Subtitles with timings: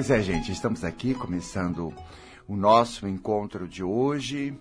[0.00, 1.92] Pois é, gente, estamos aqui começando
[2.48, 4.58] o nosso encontro de hoje,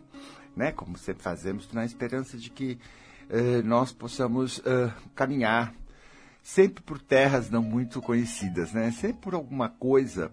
[0.54, 0.74] né?
[0.74, 2.78] Como sempre fazemos, na esperança de que
[3.30, 5.74] uh, nós possamos uh, caminhar
[6.44, 8.92] sempre por terras não muito conhecidas, né?
[8.92, 10.30] Sempre por alguma coisa,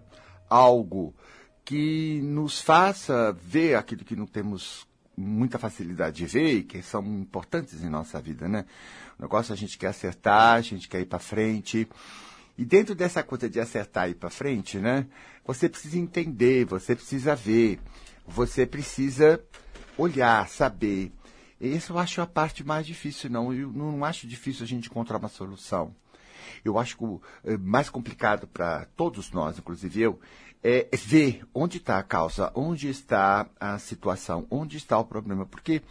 [0.49, 1.15] algo
[1.63, 7.01] que nos faça ver aquilo que não temos muita facilidade de ver e que são
[7.05, 8.65] importantes em nossa vida, né?
[9.17, 11.87] O negócio a gente quer acertar, a gente quer ir para frente.
[12.57, 15.05] E dentro dessa coisa de acertar e ir para frente, né?
[15.45, 17.79] Você precisa entender, você precisa ver,
[18.25, 19.39] você precisa
[19.97, 21.11] olhar, saber.
[21.61, 23.53] Essa eu acho a parte mais difícil, não.
[23.53, 25.95] Eu não acho difícil a gente encontrar uma solução.
[26.63, 30.19] Eu acho que o eh, mais complicado para todos nós, inclusive eu,
[30.63, 35.45] é ver onde está a causa, onde está a situação, onde está o problema.
[35.45, 35.81] Porque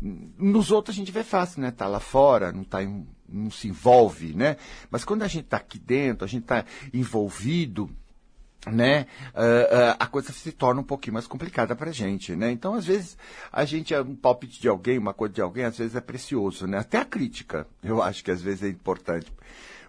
[0.00, 1.70] nos outros a gente vê fácil, né?
[1.70, 4.56] Tá lá fora, não tá em, não se envolve, né?
[4.90, 7.90] Mas quando a gente está aqui dentro, a gente está envolvido,
[8.66, 12.50] né, uh, uh, a coisa se torna um pouquinho mais complicada para a gente, né?
[12.50, 13.16] Então, às vezes,
[13.52, 16.78] a gente, um palpite de alguém, uma coisa de alguém, às vezes é precioso, né?
[16.78, 19.32] Até a crítica, eu acho que às vezes é importante.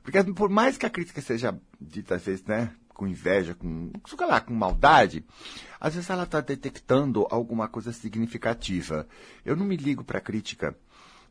[0.04, 4.28] Porque por mais que a crítica seja dita, às vezes, né, com inveja, com, sei
[4.28, 5.26] lá, com maldade,
[5.80, 9.08] às vezes ela está detectando alguma coisa significativa.
[9.44, 10.76] Eu não me ligo para crítica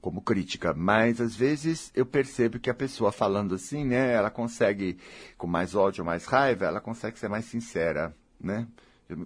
[0.05, 4.99] como crítica, mas às vezes eu percebo que a pessoa falando assim, né, ela consegue,
[5.39, 8.69] com mais ódio, mais raiva, ela consegue ser mais sincera, né?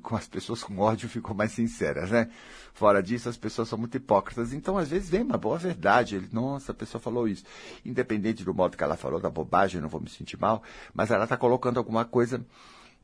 [0.00, 2.30] com as pessoas com ódio ficam mais sinceras, né?
[2.72, 4.52] Fora disso, as pessoas são muito hipócritas.
[4.52, 6.16] Então, às vezes, vem uma boa verdade.
[6.16, 7.44] Ele, nossa, a pessoa falou isso.
[7.84, 11.24] Independente do modo que ela falou, da bobagem, não vou me sentir mal, mas ela
[11.24, 12.44] está colocando alguma coisa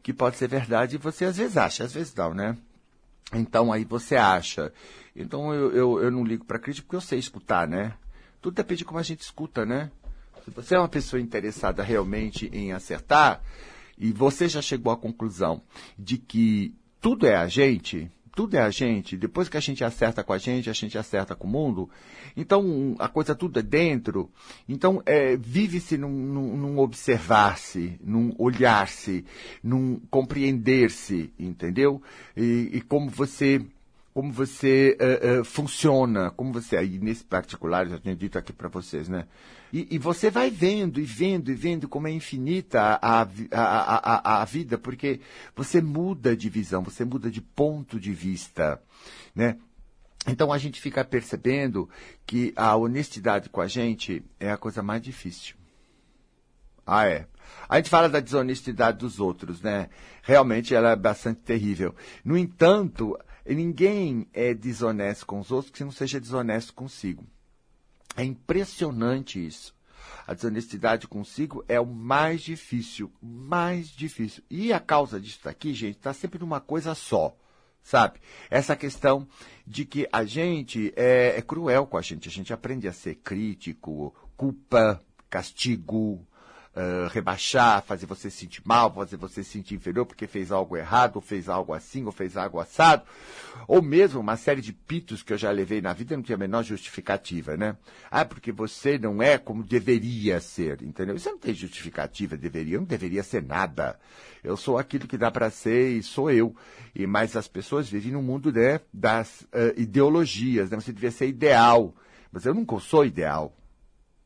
[0.02, 2.56] que pode ser verdade e você às vezes acha, às vezes não, né?
[3.32, 4.72] Então, aí você acha.
[5.14, 7.94] Então, eu, eu, eu não ligo para crítica porque eu sei escutar, né?
[8.40, 9.90] Tudo depende de como a gente escuta, né?
[10.44, 13.40] Se você é uma pessoa interessada realmente em acertar,
[13.96, 15.62] e você já chegou à conclusão
[15.98, 20.24] de que tudo é a gente, tudo é a gente, depois que a gente acerta
[20.24, 21.88] com a gente, a gente acerta com o mundo,
[22.36, 24.30] então a coisa tudo é dentro,
[24.68, 29.24] então é, vive-se num, num, num observar-se, num olhar-se,
[29.62, 32.02] num compreender-se, entendeu?
[32.36, 33.64] E, e como você
[34.12, 38.68] como você uh, uh, funciona, como você, aí nesse particular, já tinha dito aqui para
[38.68, 39.26] vocês, né?
[39.74, 44.42] E, e, você vai vendo e vendo e vendo como é infinita a, a, a,
[44.42, 45.20] a, vida, porque
[45.56, 48.80] você muda de visão, você muda de ponto de vista,
[49.34, 49.58] né?
[50.28, 51.90] Então a gente fica percebendo
[52.24, 55.56] que a honestidade com a gente é a coisa mais difícil.
[56.86, 57.26] Ah, é.
[57.68, 59.90] A gente fala da desonestidade dos outros, né?
[60.22, 61.96] Realmente ela é bastante terrível.
[62.24, 67.26] No entanto, Ninguém é desonesto com os outros que não seja desonesto consigo.
[68.16, 69.74] É impressionante isso.
[70.26, 74.42] A desonestidade consigo é o mais difícil, mais difícil.
[74.50, 77.36] E a causa disso aqui, gente, está sempre numa coisa só,
[77.82, 78.20] sabe?
[78.48, 79.28] Essa questão
[79.66, 82.28] de que a gente é, é cruel com a gente.
[82.28, 86.26] A gente aprende a ser crítico, culpa, castigo,
[86.74, 90.76] uh, rebaixar, fazer você se sentir mal, fazer você se sentir inferior porque fez algo
[90.76, 93.02] errado, ou fez algo assim, ou fez algo assado,
[93.66, 96.38] ou mesmo uma série de pitos que eu já levei na vida não tinha a
[96.38, 97.76] menor justificativa, né?
[98.10, 101.16] Ah, porque você não é como deveria ser, entendeu?
[101.16, 103.98] Isso não tem justificativa, deveria, não deveria ser nada.
[104.42, 106.54] Eu sou aquilo que dá para ser e sou eu.
[106.94, 110.78] E mais as pessoas vivem no mundo né, das uh, ideologias, né?
[110.78, 111.94] Você devia ser ideal.
[112.30, 113.56] Mas eu nunca sou ideal.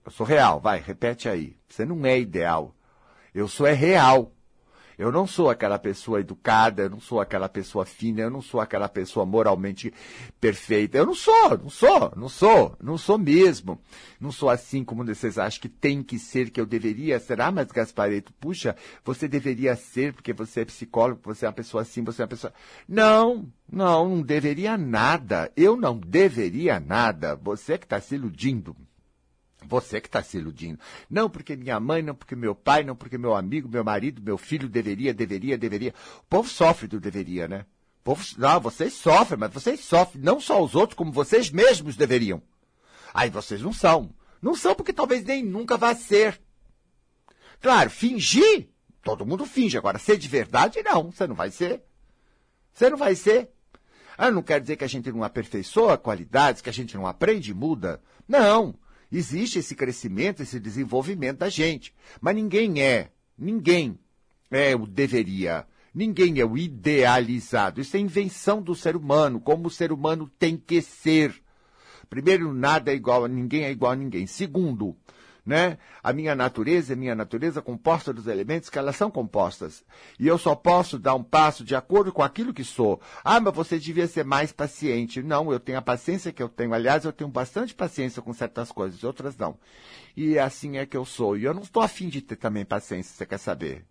[0.09, 1.55] Eu sou real, vai, repete aí.
[1.69, 2.75] Você não é ideal.
[3.35, 4.33] Eu sou é real.
[4.97, 8.59] Eu não sou aquela pessoa educada, eu não sou aquela pessoa fina, eu não sou
[8.59, 9.93] aquela pessoa moralmente
[10.41, 10.97] perfeita.
[10.97, 13.79] Eu não sou, não sou, não sou, não sou mesmo.
[14.19, 17.43] Não sou assim como vocês acham que tem que ser, que eu deveria ser.
[17.43, 18.75] Ah, mas Gaspareto, puxa,
[19.05, 22.31] você deveria ser porque você é psicólogo, você é uma pessoa assim, você é uma
[22.31, 22.55] pessoa.
[22.89, 25.53] Não, não, não deveria nada.
[25.55, 27.37] Eu não deveria nada.
[27.37, 28.75] Você que está se iludindo.
[29.69, 30.79] Você que está se iludindo.
[31.09, 34.39] Não porque minha mãe, não porque meu pai, não porque meu amigo, meu marido, meu
[34.39, 35.95] filho deveria, deveria, deveria.
[36.21, 37.67] O povo sofre do deveria, né?
[38.01, 41.97] O povo, não, vocês sofrem, mas vocês sofrem não só os outros, como vocês mesmos
[41.97, 42.43] deveriam.
[43.13, 44.15] Aí vocês não são.
[44.41, 46.41] Não são porque talvez nem nunca vá ser.
[47.61, 48.69] Claro, fingir,
[49.03, 49.77] todo mundo finge.
[49.77, 51.11] Agora, ser de verdade, não.
[51.11, 51.83] Você não vai ser.
[52.73, 53.51] Você não vai ser.
[54.17, 57.51] Ah, não quer dizer que a gente não aperfeiçoa qualidades, que a gente não aprende
[57.51, 58.01] e muda.
[58.27, 58.75] Não.
[59.11, 61.95] Existe esse crescimento, esse desenvolvimento da gente.
[62.21, 63.99] Mas ninguém é, ninguém
[64.51, 65.67] é o deveria.
[65.95, 67.81] Ninguém é o idealizado.
[67.81, 71.35] Isso é invenção do ser humano, como o ser humano tem que ser.
[72.09, 74.27] Primeiro, nada é igual a ninguém, é igual a ninguém.
[74.27, 74.97] Segundo,
[75.49, 75.79] né?
[76.03, 79.83] A minha natureza é minha natureza composta dos elementos que elas são compostas.
[80.21, 83.01] E eu só posso dar um passo de acordo com aquilo que sou.
[83.25, 85.23] Ah, mas você devia ser mais paciente.
[85.23, 86.75] Não, eu tenho a paciência que eu tenho.
[86.75, 89.57] Aliás, eu tenho bastante paciência com certas coisas, outras não.
[90.15, 91.35] E assim é que eu sou.
[91.35, 93.87] E eu não estou afim de ter também paciência, você quer saber?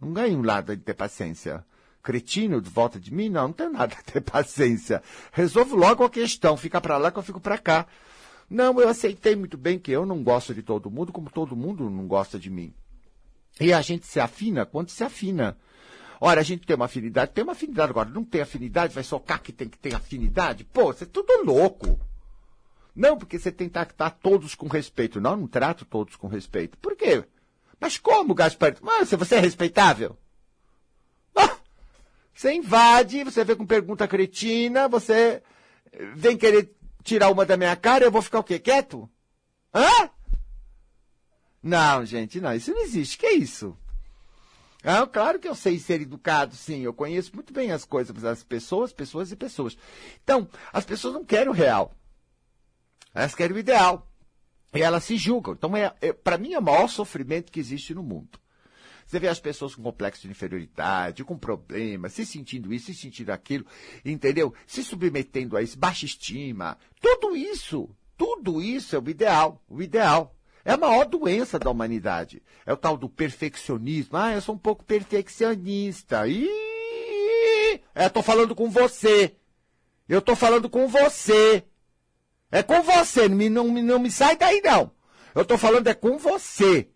[0.00, 1.62] Não ganho nada de ter paciência.
[2.02, 3.28] Cretino de volta de mim?
[3.28, 5.02] Não, não tenho nada de ter paciência.
[5.30, 6.56] Resolvo logo a questão.
[6.56, 7.86] Fica para lá que eu fico para cá.
[8.48, 11.90] Não, eu aceitei muito bem que eu não gosto de todo mundo, como todo mundo
[11.90, 12.72] não gosta de mim.
[13.60, 15.56] E a gente se afina quando se afina.
[16.20, 19.42] Ora, a gente tem uma afinidade, tem uma afinidade agora, não tem afinidade, vai socar
[19.42, 20.64] que tem que ter afinidade?
[20.64, 21.98] Pô, você é tudo louco.
[22.94, 25.20] Não, porque você tem que tratar todos com respeito.
[25.20, 26.78] Não, não trato todos com respeito.
[26.78, 27.24] Por quê?
[27.78, 28.76] Mas como, Gaspar?
[28.80, 30.16] Mas você é respeitável?
[31.34, 31.56] Ah,
[32.32, 35.42] você invade, você vem com pergunta cretina, você
[36.14, 36.74] vem querer
[37.06, 38.58] tirar uma da minha cara, eu vou ficar o quê?
[38.58, 39.08] Quieto?
[39.72, 40.10] Hã?
[41.62, 43.16] Não, gente, não, isso não existe.
[43.16, 43.76] Que é isso?
[44.84, 46.82] Ah, claro que eu sei ser educado, sim.
[46.82, 49.76] Eu conheço muito bem as coisas, as pessoas, pessoas e pessoas.
[50.22, 51.92] Então, as pessoas não querem o real.
[53.12, 54.06] Elas querem o ideal.
[54.72, 55.54] E elas se julgam.
[55.54, 58.38] Então, é, é para mim, é o maior sofrimento que existe no mundo.
[59.06, 63.30] Você vê as pessoas com complexo de inferioridade, com problemas, se sentindo isso, se sentindo
[63.30, 63.64] aquilo,
[64.04, 64.52] entendeu?
[64.66, 66.76] Se submetendo a isso, baixa estima.
[67.00, 70.34] Tudo isso, tudo isso é o ideal, o ideal.
[70.64, 72.42] É a maior doença da humanidade.
[72.66, 74.16] É o tal do perfeccionismo.
[74.16, 76.26] Ah, eu sou um pouco perfeccionista.
[76.26, 79.36] Ih, é, tô falando com você.
[80.08, 81.64] Eu tô falando com você.
[82.50, 84.90] É com você, não não, não me sai daí não.
[85.32, 86.88] Eu tô falando é com você.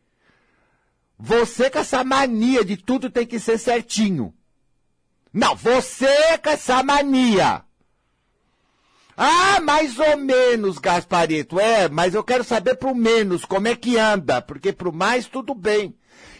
[1.23, 4.35] Você com essa mania de tudo tem que ser certinho.
[5.33, 7.63] Não, você com essa mania.
[9.17, 11.61] Ah, mais ou menos, Gasparito.
[11.61, 15.55] É, mas eu quero saber pro menos como é que anda, porque pro mais tudo
[15.55, 15.95] bem.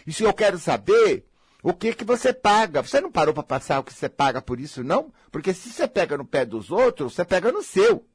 [0.05, 1.25] E se eu quero saber
[1.63, 2.81] o que que você paga.
[2.81, 5.13] Você não parou para passar o que você paga por isso, não?
[5.31, 8.05] Porque se você pega no pé dos outros, você pega no seu.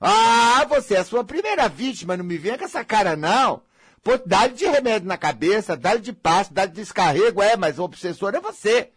[0.00, 3.62] Ah, você é a sua primeira vítima, não me venha com essa cara, não.
[4.04, 7.84] Pô, dá-lhe de remédio na cabeça, dá-lhe de passo, dá-lhe de descarrego, é, mas o
[7.84, 8.92] obsessor é você.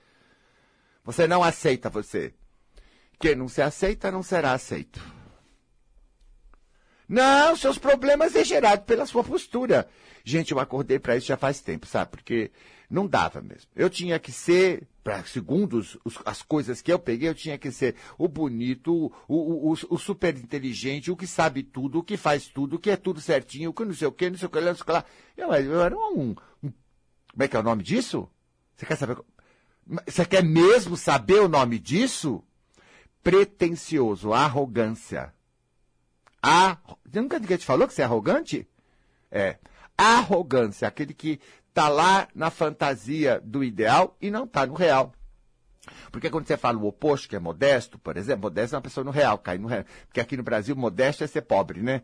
[1.06, 2.34] Você não aceita você.
[3.18, 5.02] Quem não se aceita não será aceito.
[7.08, 9.88] Não, seus problemas é gerado pela sua postura.
[10.26, 12.12] Gente, eu acordei para isso já faz tempo, sabe?
[12.12, 12.52] Porque
[12.90, 13.70] não dava mesmo.
[13.76, 17.72] Eu tinha que ser, para segundo os, as coisas que eu peguei, eu tinha que
[17.72, 22.48] ser o bonito, o, o, o, super inteligente, o que sabe tudo, o que faz
[22.48, 24.50] tudo, o que é tudo certinho, o que não sei o que, não sei o
[24.50, 25.06] que, não sei o que lá.
[25.36, 26.72] Eu, eu era um, um.
[27.32, 28.30] Como é que é o nome disso?
[28.76, 29.18] Você quer saber?
[30.06, 32.44] Você quer mesmo saber o nome disso?
[33.22, 35.34] Pretencioso, arrogância.
[36.42, 36.78] Ah,
[37.14, 38.68] nunca ninguém te falou que você é arrogante?
[39.30, 39.58] É.
[39.98, 41.40] Arrogância, aquele que
[41.78, 45.14] está lá na fantasia do ideal e não está no real.
[46.12, 49.04] Porque quando você fala o oposto, que é modesto, por exemplo, modesto é uma pessoa
[49.04, 49.86] no real, cai no real.
[50.08, 52.02] Porque aqui no Brasil, modesto é ser pobre, né?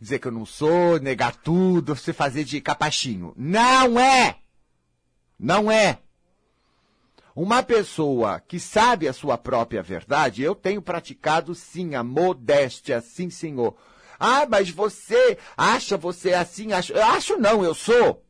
[0.00, 3.34] Dizer que eu não sou, negar tudo, se fazer de capachinho.
[3.36, 4.36] Não é!
[5.36, 5.98] Não é!
[7.34, 13.30] Uma pessoa que sabe a sua própria verdade, eu tenho praticado sim a modéstia, sim,
[13.30, 13.76] senhor.
[14.20, 16.72] Ah, mas você acha você assim?
[16.72, 18.22] Acho, eu acho não, eu sou.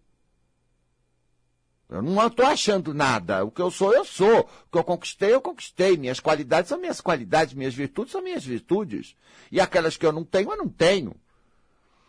[1.92, 3.44] Eu não estou achando nada.
[3.44, 4.40] O que eu sou, eu sou.
[4.40, 5.98] O que eu conquistei, eu conquistei.
[5.98, 9.14] Minhas qualidades são minhas qualidades, minhas virtudes são minhas virtudes.
[9.50, 11.14] E aquelas que eu não tenho, eu não tenho.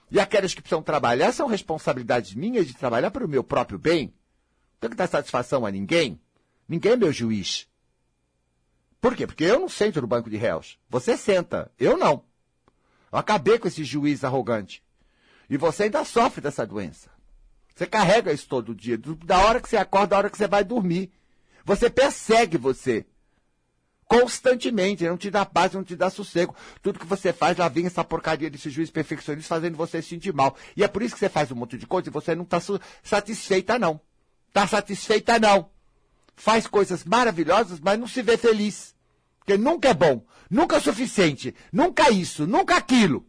[0.10, 4.06] E aquelas que precisam trabalhar são responsabilidades minhas de trabalhar para o meu próprio bem.
[4.06, 6.18] Não tenho que dar satisfação a ninguém.
[6.68, 7.68] Ninguém é meu juiz.
[9.02, 9.28] Por quê?
[9.28, 10.80] Porque eu não sento no banco de réus.
[10.90, 12.24] Você senta, eu não.
[13.12, 14.82] Eu acabei com esse juiz arrogante.
[15.50, 17.13] E você ainda sofre dessa doença.
[17.76, 20.64] Você carrega isso todo dia, da hora que você acorda, da hora que você vai
[20.64, 21.12] dormir.
[21.66, 23.06] Você persegue você.
[24.06, 26.56] Constantemente, não te dá paz, não te dá sossego.
[26.82, 30.34] Tudo que você faz, lá vem essa porcaria desse juiz perfeccionista fazendo você se sentir
[30.34, 30.56] mal.
[30.78, 32.60] E é por isso que você faz um monte de coisa e você não está
[33.02, 34.00] satisfeita, não.
[34.50, 35.74] Está satisfeita, não
[36.36, 38.96] faz coisas maravilhosas, mas não se vê feliz.
[39.40, 43.26] Porque nunca é bom, nunca é suficiente, nunca isso, nunca aquilo.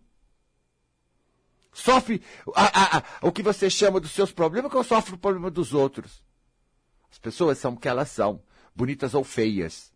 [1.74, 2.22] Sofre
[2.54, 5.50] a, a, a, o que você chama dos seus problemas, que eu sofro o problema
[5.50, 6.22] dos outros.
[7.10, 8.40] As pessoas são o que elas são,
[8.74, 9.92] bonitas ou feias.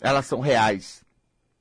[0.00, 1.04] Elas são reais.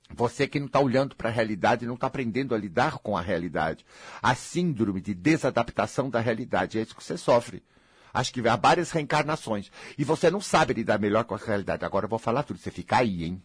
[0.09, 3.21] Você que não está olhando para a realidade, não está aprendendo a lidar com a
[3.21, 3.85] realidade.
[4.21, 7.63] A síndrome de desadaptação da realidade, é isso que você sofre.
[8.11, 9.71] Acho que há várias reencarnações.
[9.97, 11.85] E você não sabe lidar melhor com a realidade.
[11.85, 12.59] Agora eu vou falar tudo.
[12.59, 13.43] Você fica aí, hein?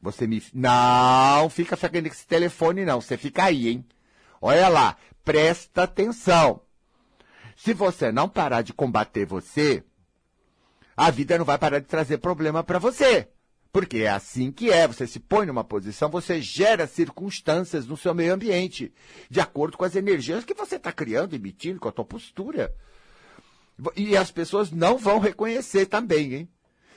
[0.00, 0.42] Você me.
[0.52, 3.00] Não fica ficando esse telefone, não.
[3.00, 3.84] Você fica aí, hein?
[4.44, 6.60] Olha lá, presta atenção.
[7.56, 9.84] Se você não parar de combater você,
[10.96, 13.28] a vida não vai parar de trazer problema para você.
[13.72, 14.88] Porque é assim que é.
[14.88, 18.92] Você se põe numa posição, você gera circunstâncias no seu meio ambiente,
[19.30, 22.74] de acordo com as energias que você está criando, emitindo, com a tua postura.
[23.96, 26.48] E as pessoas não vão reconhecer também, hein?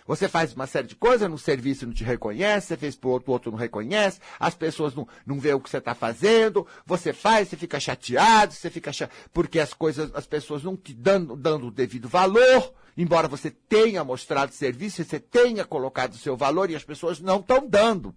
[0.08, 3.32] Você faz uma série de coisas, no serviço não te reconhece, você fez pro outro,
[3.32, 7.12] o outro não reconhece, as pessoas não, não vê o que você está fazendo, você
[7.12, 11.36] faz, você fica chateado, você fica chateado, porque as coisas, as pessoas não te dando,
[11.36, 16.70] dando o devido valor, embora você tenha mostrado serviço, você tenha colocado o seu valor
[16.70, 18.16] e as pessoas não estão dando.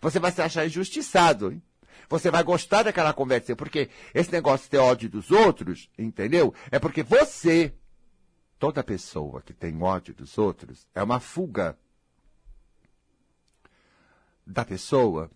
[0.00, 1.62] Você vai se achar injustiçado, hein?
[2.08, 6.52] Você vai gostar daquela conversa, porque esse negócio de ter ódio dos outros, entendeu?
[6.70, 7.72] É porque você
[8.60, 11.78] Toda pessoa que tem ódio dos outros é uma fuga
[14.46, 15.30] da pessoa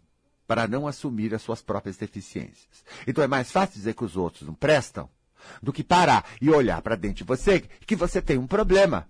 [0.46, 2.84] para não assumir as suas próprias deficiências.
[3.06, 5.08] Então é mais fácil dizer que os outros não prestam
[5.62, 9.08] do que parar e olhar para dentro de você que você tem um problema.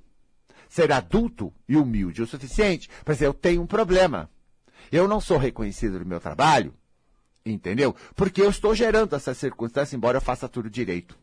[0.68, 4.30] Ser adulto e humilde o suficiente para dizer, eu tenho um problema.
[4.92, 6.72] Eu não sou reconhecido no meu trabalho,
[7.44, 7.96] entendeu?
[8.14, 11.18] Porque eu estou gerando essa circunstância, embora eu faça tudo direito.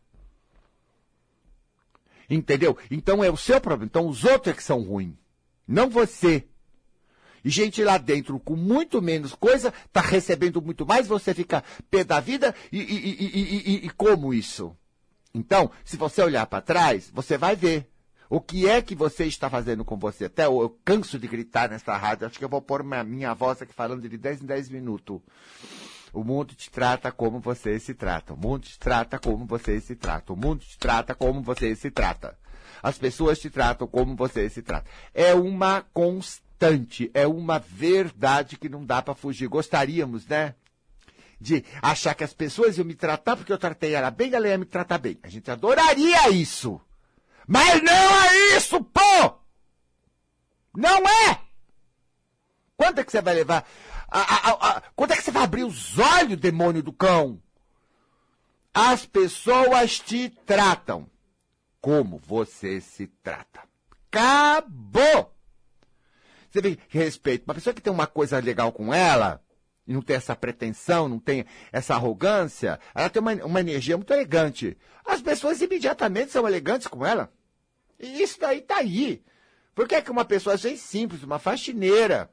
[2.34, 2.78] Entendeu?
[2.90, 3.88] Então é o seu problema.
[3.90, 5.14] Então os outros é que são ruins.
[5.68, 6.46] Não você.
[7.44, 12.04] E gente lá dentro com muito menos coisa, está recebendo muito mais, você fica pé
[12.04, 14.76] da vida e, e, e, e como isso?
[15.34, 17.88] Então, se você olhar para trás, você vai ver.
[18.30, 20.24] O que é que você está fazendo com você?
[20.24, 22.26] Até eu, eu canso de gritar nessa rádio.
[22.26, 25.20] Acho que eu vou pôr minha, minha voz aqui falando de 10 em 10 minutos.
[26.12, 28.34] O mundo te trata como você se trata.
[28.34, 30.32] O mundo te trata como você se trata.
[30.32, 32.38] O mundo te trata como você se trata.
[32.82, 34.90] As pessoas te tratam como você se trata.
[35.14, 39.48] É uma constante, é uma verdade que não dá para fugir.
[39.48, 40.54] Gostaríamos, né?
[41.40, 44.58] De achar que as pessoas iam me tratar porque eu tratei ela bem, ela ia
[44.58, 45.18] me tratar bem.
[45.22, 46.80] A gente adoraria isso.
[47.46, 49.34] Mas não é isso, pô!
[50.76, 51.40] Não é!
[52.76, 53.66] Quanto é que você vai levar
[54.20, 57.40] a, a, a, quando é que você vai abrir os olhos, demônio do cão?
[58.74, 61.06] As pessoas te tratam
[61.80, 63.60] como você se trata.
[64.10, 65.34] Acabou!
[66.50, 67.44] Você vê que respeito.
[67.46, 69.42] Uma pessoa que tem uma coisa legal com ela,
[69.86, 74.12] e não tem essa pretensão, não tem essa arrogância, ela tem uma, uma energia muito
[74.12, 74.76] elegante.
[75.04, 77.32] As pessoas imediatamente são elegantes com ela.
[77.98, 79.22] E isso daí tá aí.
[79.74, 82.30] Por que, é que uma pessoa assim simples, uma faxineira,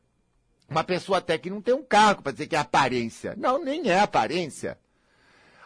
[0.70, 3.34] uma pessoa até que não tem um cargo para dizer que é aparência.
[3.38, 4.78] Não, nem é aparência.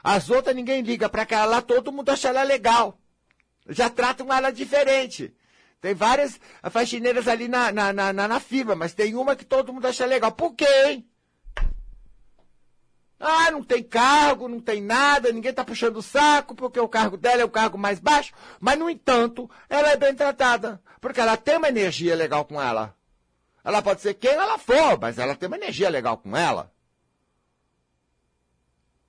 [0.03, 2.99] As outras ninguém liga para aquela lá, todo mundo acha ela legal.
[3.67, 5.33] Já tratam ela diferente.
[5.79, 6.39] Tem várias
[6.71, 10.31] faxineiras ali na, na, na, na, firma, mas tem uma que todo mundo acha legal.
[10.31, 11.09] Por quê, hein?
[13.19, 17.15] Ah, não tem cargo, não tem nada, ninguém está puxando o saco, porque o cargo
[17.15, 21.37] dela é o cargo mais baixo, mas, no entanto, ela é bem tratada, porque ela
[21.37, 22.93] tem uma energia legal com ela.
[23.63, 26.71] Ela pode ser quem ela for, mas ela tem uma energia legal com ela.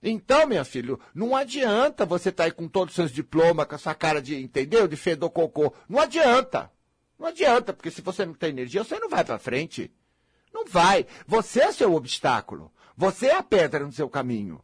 [0.06, 3.74] Então, meu filho, não adianta você estar tá aí com todos os seus diplomas, com
[3.74, 4.86] a sua cara de, entendeu?
[4.86, 5.72] De fedor cocô.
[5.88, 6.70] Não adianta.
[7.18, 9.90] Não adianta, porque se você não tem energia, você não vai para frente.
[10.52, 11.06] Não vai.
[11.26, 12.70] Você é seu obstáculo.
[12.96, 14.62] Você é a pedra no seu caminho.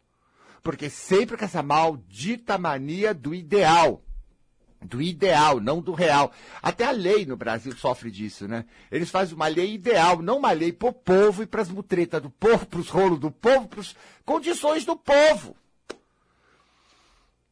[0.62, 4.04] Porque sempre com essa maldita mania do ideal
[4.82, 6.32] do ideal, não do real.
[6.62, 8.64] Até a lei no Brasil sofre disso, né?
[8.90, 12.66] Eles fazem uma lei ideal, não uma lei pro povo e pras mutretas do povo,
[12.66, 13.94] pros rolos do povo, pras
[14.24, 15.56] condições do povo.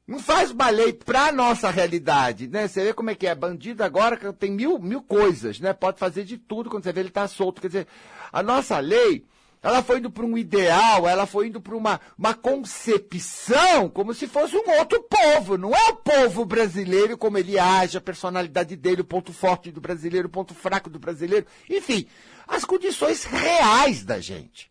[0.07, 2.67] Não faz uma lei pra nossa realidade, né?
[2.67, 3.35] Você vê como é que é.
[3.35, 5.75] Bandido agora tem mil, mil coisas, né?
[5.75, 7.61] Pode fazer de tudo quando você vê ele tá solto.
[7.61, 7.87] Quer dizer,
[8.33, 9.27] a nossa lei
[9.63, 14.29] ela foi indo para um ideal, ela foi indo para uma, uma concepção como se
[14.29, 15.59] fosse um outro povo.
[15.59, 19.81] Não é o povo brasileiro, como ele age, a personalidade dele, o ponto forte do
[19.81, 21.47] brasileiro, o ponto fraco do brasileiro.
[21.69, 22.07] Enfim,
[22.47, 24.71] as condições reais da gente.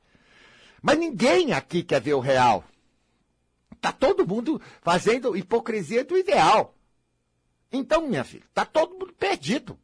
[0.81, 2.63] Mas ninguém aqui quer ver o real.
[3.75, 6.73] Está todo mundo fazendo hipocrisia do ideal.
[7.71, 9.77] Então, minha filha, está todo mundo perdido.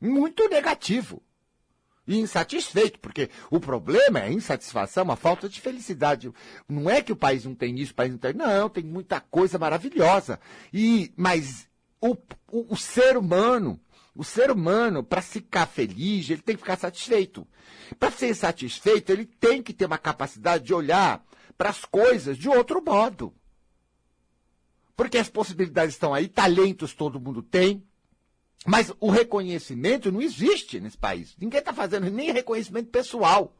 [0.00, 1.22] Muito negativo
[2.06, 6.32] e insatisfeito, porque o problema é a insatisfação, a falta de felicidade.
[6.68, 8.32] Não é que o país não tem isso, o país não tem.
[8.32, 10.40] Não, tem muita coisa maravilhosa.
[10.72, 11.68] E, mas
[12.00, 12.16] o,
[12.50, 13.80] o, o ser humano,
[14.14, 17.46] o ser humano, para ficar feliz, ele tem que ficar satisfeito.
[17.98, 21.24] Para ser satisfeito, ele tem que ter uma capacidade de olhar
[21.56, 23.32] para as coisas de outro modo.
[24.96, 27.84] Porque as possibilidades estão aí, talentos todo mundo tem,
[28.66, 31.34] mas o reconhecimento não existe nesse país.
[31.38, 33.54] Ninguém está fazendo nem reconhecimento pessoal.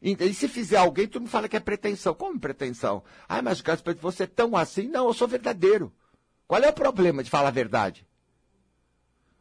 [0.00, 2.14] E se fizer alguém, tu não fala que é pretensão.
[2.14, 3.02] Como pretensão?
[3.28, 4.88] Ai, mas Gaspar, você é tão assim?
[4.88, 5.92] Não, eu sou verdadeiro.
[6.46, 8.06] Qual é o problema de falar a verdade?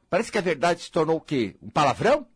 [0.09, 1.55] Parece que a verdade se tornou o quê?
[1.61, 2.27] Um palavrão?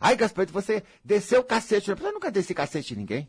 [0.00, 1.90] Ai, Gaspar, você desceu o cacete.
[1.90, 3.28] Eu nunca desci cacete em ninguém.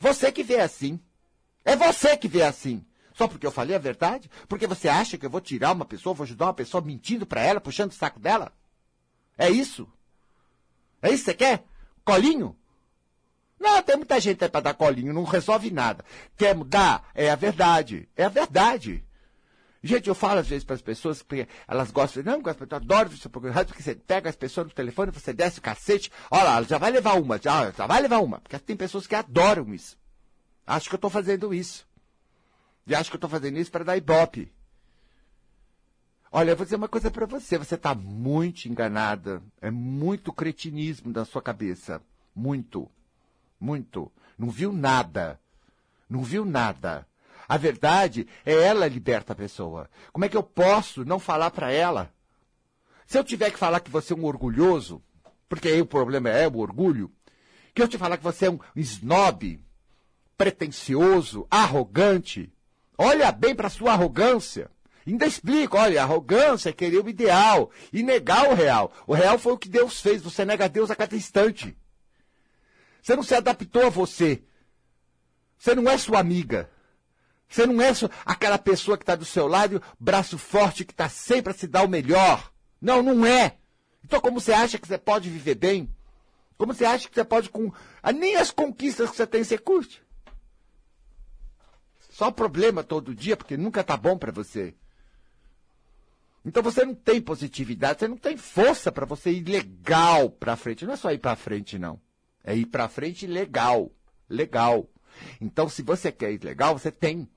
[0.00, 0.98] Você que vê assim.
[1.64, 2.84] É você que vê assim.
[3.16, 4.30] Só porque eu falei a verdade?
[4.46, 7.40] Porque você acha que eu vou tirar uma pessoa, vou ajudar uma pessoa mentindo para
[7.40, 8.52] ela, puxando o saco dela?
[9.38, 9.88] É isso?
[11.00, 11.64] É isso que você quer?
[12.04, 12.54] Colinho?
[13.58, 16.04] Não, tem muita gente aí para dar colinho, não resolve nada.
[16.36, 17.08] Quer mudar?
[17.14, 18.06] É a verdade.
[18.14, 19.02] É a verdade.
[19.82, 23.30] Gente, eu falo às vezes para as pessoas que elas gostam, não, eu adoro você
[23.30, 26.76] programa, porque você pega as pessoas no telefone, você desce o cacete, olha lá, já
[26.76, 28.40] vai levar uma, já, já vai levar uma.
[28.40, 29.96] Porque tem pessoas que adoram isso.
[30.66, 31.86] Acho que eu estou fazendo isso.
[32.86, 34.52] E acho que eu estou fazendo isso para dar ibope.
[36.30, 37.58] Olha, eu vou dizer uma coisa para você.
[37.58, 39.42] Você está muito enganada.
[39.60, 42.00] É muito cretinismo na sua cabeça.
[42.34, 42.90] Muito.
[43.58, 44.12] Muito.
[44.38, 45.40] Não viu nada.
[46.08, 47.06] Não viu nada.
[47.48, 49.88] A verdade é ela liberta a pessoa.
[50.12, 52.12] Como é que eu posso não falar para ela?
[53.06, 55.02] Se eu tiver que falar que você é um orgulhoso,
[55.48, 57.10] porque aí o problema é o orgulho,
[57.72, 59.60] que eu te falar que você é um snob,
[60.36, 62.52] pretensioso, arrogante,
[62.96, 64.70] olha bem para sua arrogância.
[65.06, 68.92] Ainda explico, olha, arrogância é querer o ideal e negar o real.
[69.06, 71.76] O real foi o que Deus fez, você nega Deus a cada instante.
[73.00, 74.42] Você não se adaptou a você.
[75.56, 76.68] Você não é sua amiga.
[77.48, 77.92] Você não é
[78.24, 81.84] aquela pessoa que está do seu lado, braço forte, que está sempre a se dar
[81.84, 82.52] o melhor.
[82.80, 83.58] Não, não é.
[84.04, 85.88] Então, como você acha que você pode viver bem?
[86.58, 87.72] Como você acha que você pode com.
[88.02, 90.02] Ah, nem as conquistas que você tem você curte.
[92.16, 94.74] Só problema todo dia, porque nunca tá bom para você.
[96.42, 100.86] Então você não tem positividade, você não tem força para você ir legal para frente.
[100.86, 102.00] Não é só ir para frente, não.
[102.42, 103.92] É ir para frente legal.
[104.30, 104.88] Legal.
[105.42, 107.28] Então, se você quer ir legal, você tem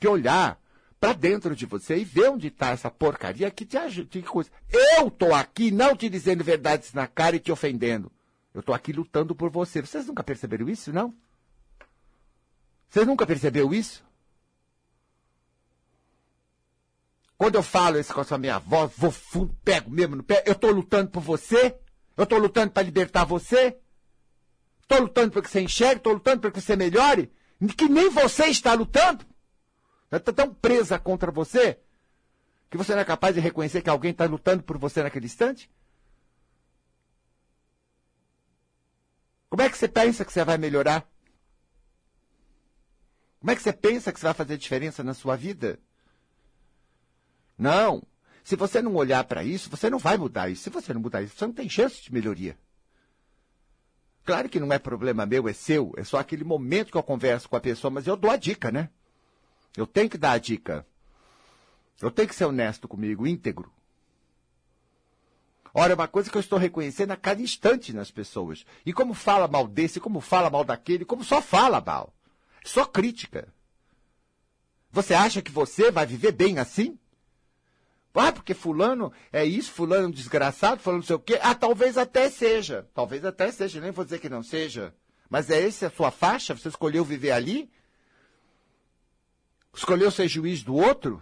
[0.00, 0.60] que olhar
[0.98, 4.08] para dentro de você e ver onde está essa porcaria que te ajuda.
[4.08, 4.50] Que coisa.
[4.98, 8.10] Eu tô aqui não te dizendo verdades na cara e te ofendendo.
[8.52, 9.80] Eu tô aqui lutando por você.
[9.80, 11.14] Vocês nunca perceberam isso, não?
[12.90, 14.03] Vocês nunca perceberam isso?
[17.36, 20.52] Quando eu falo esse com a minha voz, vou fundo, pego mesmo no pé, eu
[20.52, 21.76] estou lutando por você?
[22.16, 23.76] Eu estou lutando para libertar você?
[24.82, 27.32] Estou lutando para que você enxergue, estou lutando para que você melhore?
[27.76, 29.24] Que nem você está lutando?
[30.12, 31.80] Está tão presa contra você
[32.70, 35.70] que você não é capaz de reconhecer que alguém está lutando por você naquele instante?
[39.48, 41.08] Como é que você pensa que você vai melhorar?
[43.38, 45.78] Como é que você pensa que você vai fazer diferença na sua vida?
[47.58, 48.02] Não.
[48.42, 50.64] Se você não olhar para isso, você não vai mudar isso.
[50.64, 52.58] Se você não mudar isso, você não tem chance de melhoria.
[54.24, 55.92] Claro que não é problema meu, é seu.
[55.96, 58.70] É só aquele momento que eu converso com a pessoa, mas eu dou a dica,
[58.70, 58.90] né?
[59.76, 60.86] Eu tenho que dar a dica.
[62.00, 63.72] Eu tenho que ser honesto comigo, íntegro.
[65.72, 68.64] Ora, é uma coisa que eu estou reconhecendo a cada instante nas pessoas.
[68.86, 72.14] E como fala mal desse, como fala mal daquele, como só fala mal.
[72.64, 73.52] Só crítica.
[74.90, 76.96] Você acha que você vai viver bem assim?
[78.14, 81.38] Ah, porque fulano é isso, fulano é desgraçado, fulano não sei o quê.
[81.42, 82.88] Ah, talvez até seja.
[82.94, 84.94] Talvez até seja, nem vou dizer que não seja.
[85.28, 86.54] Mas é essa a sua faixa?
[86.54, 87.68] Você escolheu viver ali?
[89.74, 91.20] Escolheu ser juiz do outro?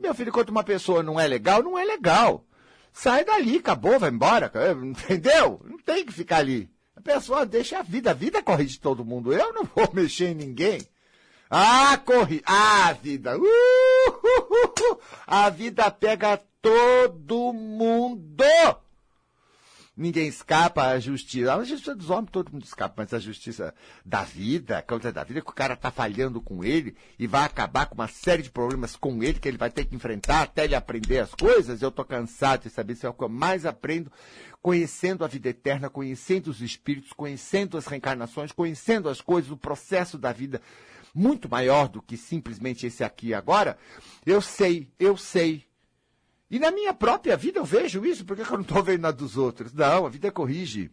[0.00, 2.44] Meu filho, quando uma pessoa não é legal, não é legal.
[2.92, 4.50] Sai dali, acabou, vai embora.
[4.82, 5.60] Entendeu?
[5.64, 6.70] Não tem que ficar ali.
[6.96, 8.12] A pessoa deixa a vida.
[8.12, 9.32] A vida corre de todo mundo.
[9.32, 10.80] Eu não vou mexer em ninguém.
[11.50, 12.42] Ah, corri.
[12.46, 13.36] Ah, vida.
[13.38, 13.97] Uh,
[15.26, 18.44] a vida pega todo mundo.
[19.96, 21.52] Ninguém escapa à justiça.
[21.52, 23.74] A justiça dos homens todo mundo escapa, mas a justiça
[24.04, 27.42] da vida, a causa da vida, que o cara tá falhando com ele e vai
[27.42, 30.66] acabar com uma série de problemas com ele que ele vai ter que enfrentar até
[30.66, 31.82] ele aprender as coisas.
[31.82, 34.08] Eu tô cansado de saber se é o que eu mais aprendo
[34.62, 40.18] conhecendo a vida eterna, conhecendo os espíritos, conhecendo as reencarnações, conhecendo as coisas, o processo
[40.18, 40.60] da vida
[41.18, 43.76] muito maior do que simplesmente esse aqui agora,
[44.24, 45.64] eu sei, eu sei.
[46.50, 49.10] E na minha própria vida eu vejo isso, por que eu não estou vendo na
[49.10, 49.74] dos outros?
[49.74, 50.90] Não, a vida corrige,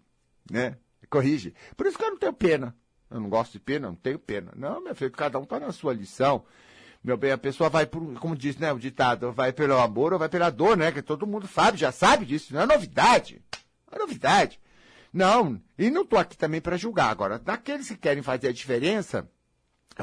[0.49, 0.77] né?
[1.09, 1.53] Corrige.
[1.77, 2.75] Por isso que eu não tenho pena.
[3.09, 4.51] Eu não gosto de pena, não tenho pena.
[4.55, 6.43] Não, meu filho, cada um está na sua lição.
[7.03, 10.17] Meu bem, a pessoa vai por, como diz, né, o ditado, vai pelo amor ou
[10.17, 10.91] vai pela dor, né?
[10.91, 13.41] Que todo mundo sabe, já sabe disso, não é novidade.
[13.91, 14.59] Não é novidade.
[15.13, 17.11] Não, e não estou aqui também para julgar.
[17.11, 19.29] Agora, daqueles que querem fazer a diferença,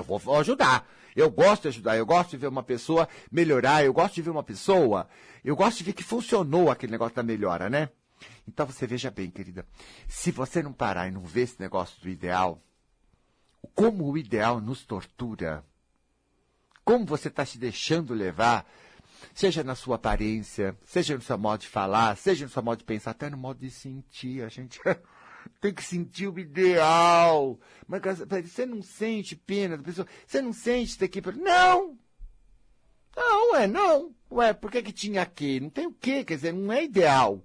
[0.00, 0.88] eu vou, ajudar.
[1.14, 4.30] Eu gosto de ajudar, eu gosto de ver uma pessoa melhorar, eu gosto de ver
[4.30, 5.08] uma pessoa,
[5.44, 7.90] eu gosto de ver que funcionou aquele negócio da melhora, né?
[8.48, 9.66] Então você veja bem, querida,
[10.08, 12.62] se você não parar e não ver esse negócio do ideal,
[13.74, 15.64] como o ideal nos tortura,
[16.84, 18.66] como você está se deixando levar,
[19.34, 22.84] seja na sua aparência, seja no seu modo de falar, seja no seu modo de
[22.84, 24.42] pensar, até no modo de sentir.
[24.42, 24.80] A gente
[25.60, 27.58] tem que sentir o ideal.
[27.86, 28.02] Mas
[28.50, 31.20] você não sente pena da pessoa, você não sente ter que.
[31.32, 31.98] Não!
[33.16, 34.14] Não, é não.
[34.30, 35.60] Ué, por que, que tinha aqui?
[35.60, 36.24] Não tem o quê?
[36.24, 37.44] Quer dizer, não é ideal.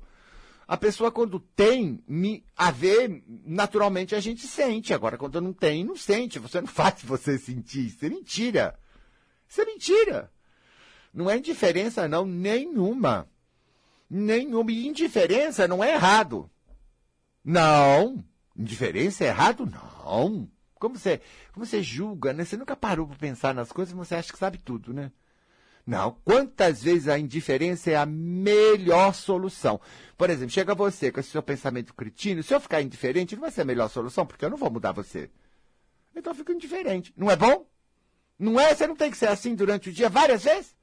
[0.67, 4.93] A pessoa, quando tem me, a ver, naturalmente a gente sente.
[4.93, 6.39] Agora, quando não tem, não sente.
[6.39, 7.87] Você não faz você sentir.
[7.87, 8.79] Isso é mentira.
[9.47, 10.31] Isso é mentira.
[11.13, 13.29] Não é indiferença, não, nenhuma.
[14.09, 14.71] Nenhuma.
[14.71, 16.49] E indiferença não é errado.
[17.47, 18.21] Não.
[18.57, 19.65] Indiferença é errado?
[19.65, 20.51] Não.
[20.75, 21.21] Como você,
[21.53, 22.43] como você julga, né?
[22.43, 25.13] Você nunca parou para pensar nas coisas, você acha que sabe tudo, né?
[25.85, 26.17] Não.
[26.25, 29.79] Quantas vezes a indiferença é a melhor solução?
[30.17, 33.51] Por exemplo, chega você com esse seu pensamento cretino, se eu ficar indiferente, não vai
[33.51, 35.29] ser a melhor solução, porque eu não vou mudar você.
[36.13, 37.13] Então eu fico indiferente.
[37.15, 37.65] Não é bom?
[38.37, 38.75] Não é?
[38.75, 40.75] Você não tem que ser assim durante o dia várias vezes?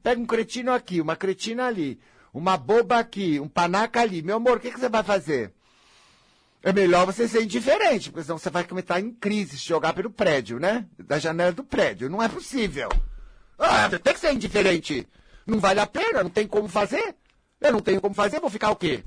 [0.00, 1.98] Pega um cretino aqui, uma cretina ali,
[2.32, 4.22] uma boba aqui, um panaca ali.
[4.22, 5.55] Meu amor, o que, que você vai fazer?
[6.66, 10.10] É melhor você ser indiferente, porque senão você vai começar em crise, se jogar pelo
[10.10, 10.84] prédio, né?
[10.98, 12.10] Da janela do prédio.
[12.10, 12.88] Não é possível.
[13.56, 15.06] Ah, tem que ser indiferente.
[15.46, 17.14] Não vale a pena, não tem como fazer.
[17.60, 19.04] Eu não tenho como fazer, vou ficar o quê?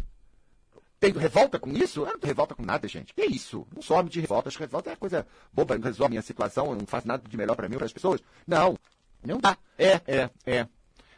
[1.01, 1.99] Tendo revolta com isso?
[1.99, 3.13] Eu não tenho revolta com nada, gente.
[3.13, 3.67] Que isso?
[3.75, 4.47] Não sou homem de revolta.
[4.47, 7.35] Acho que revolta é coisa boba, não resolve a minha situação, não faz nada de
[7.35, 8.21] melhor para mim ou para as pessoas.
[8.47, 8.79] Não.
[9.21, 9.57] Não dá.
[9.77, 10.65] É, é, é.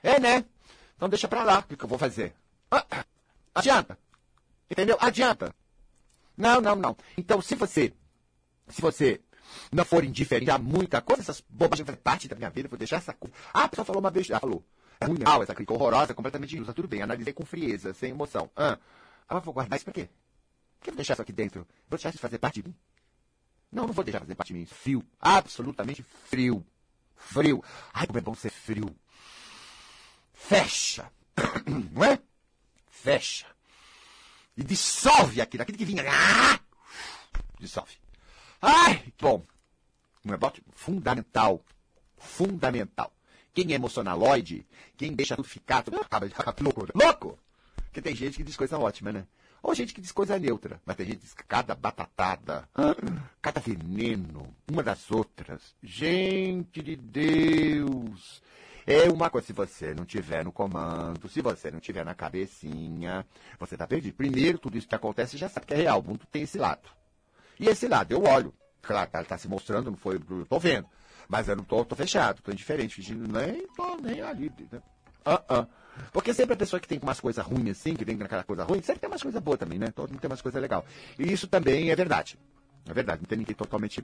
[0.01, 0.43] É, né?
[0.97, 1.59] Então deixa pra lá.
[1.59, 2.33] O que, que eu vou fazer?
[2.71, 2.83] Ah,
[3.53, 3.95] adianta.
[4.71, 4.97] Entendeu?
[4.99, 5.53] Adianta.
[6.37, 6.97] Não, não, não.
[7.17, 7.93] Então, se você,
[8.67, 9.21] se você
[9.71, 12.97] não for indiferente a muita coisa, essas bobagens fazem parte da minha vida, vou deixar
[12.97, 13.35] essa coisa.
[13.53, 14.63] Ah, a pessoa falou uma vez, ela falou.
[14.99, 16.73] É ruim, não, essa crítica horrorosa, completamente injusta.
[16.73, 18.49] Tudo bem, analisei com frieza, sem emoção.
[18.55, 18.77] Ah,
[19.27, 20.09] ah vou guardar isso pra quê?
[20.79, 21.61] Por que eu vou deixar isso aqui dentro?
[21.89, 22.75] Vou deixar isso fazer parte de mim?
[23.71, 24.65] Não, não vou deixar fazer parte de mim.
[24.65, 25.03] Frio.
[25.19, 26.65] Absolutamente frio.
[27.15, 27.63] Frio.
[27.93, 28.95] Ai, como é bom ser frio.
[30.33, 31.11] Fecha.
[31.93, 32.19] Não é?
[32.89, 33.45] Fecha.
[34.57, 35.63] E dissolve aquilo.
[35.63, 36.03] Aquilo que vinha.
[36.07, 36.59] Ah!
[37.59, 37.95] Dissolve.
[38.61, 39.43] Ai, bom.
[40.25, 41.63] Um negócio fundamental.
[42.17, 43.11] Fundamental.
[43.53, 46.87] Quem é emocionaloide, quem deixa tudo ficar, tudo acaba de ficar louco.
[46.95, 47.37] Louco!
[47.75, 49.27] Porque tem gente que diz coisa ótima, né?
[49.61, 50.81] Ou gente que diz coisa neutra.
[50.85, 52.67] Mas tem gente que diz cada batatada,
[53.41, 55.75] cada veneno, uma das outras.
[55.83, 58.41] Gente de Deus!
[58.85, 63.25] É uma coisa, se você não tiver no comando, se você não tiver na cabecinha,
[63.59, 64.15] você tá perdido.
[64.15, 65.99] Primeiro, tudo isso que acontece, já sabe que é real.
[65.99, 66.89] O mundo tem esse lado.
[67.59, 68.53] E esse lado, eu olho.
[68.81, 70.87] Claro, ela tá se mostrando, não foi, eu tô vendo.
[71.29, 74.51] Mas eu não tô, tô fechado, tô indiferente, fingindo nem tô nem ali.
[74.71, 74.81] Né?
[75.25, 75.67] Uh -uh.
[76.11, 78.81] Porque sempre a pessoa que tem umas coisas ruins assim, que vem naquela coisa ruim,
[78.81, 79.87] sempre tem umas coisas boas também, né?
[79.91, 80.83] Todo mundo tem umas coisas legais.
[81.19, 82.39] E isso também é verdade.
[82.85, 84.03] É verdade, não tem ninguém totalmente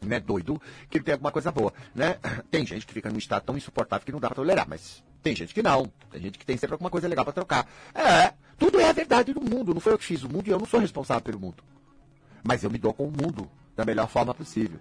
[0.00, 2.18] né, doido que tem alguma coisa boa, né?
[2.50, 5.34] Tem gente que fica num estado tão insuportável que não dá para tolerar, mas tem
[5.34, 5.90] gente que não.
[6.10, 7.66] Tem gente que tem sempre alguma coisa legal para trocar.
[7.92, 9.74] É, tudo é a verdade do mundo.
[9.74, 11.64] Não foi eu que fiz o mundo e eu não sou responsável pelo mundo.
[12.44, 14.78] Mas eu me dou com o mundo da melhor forma possível.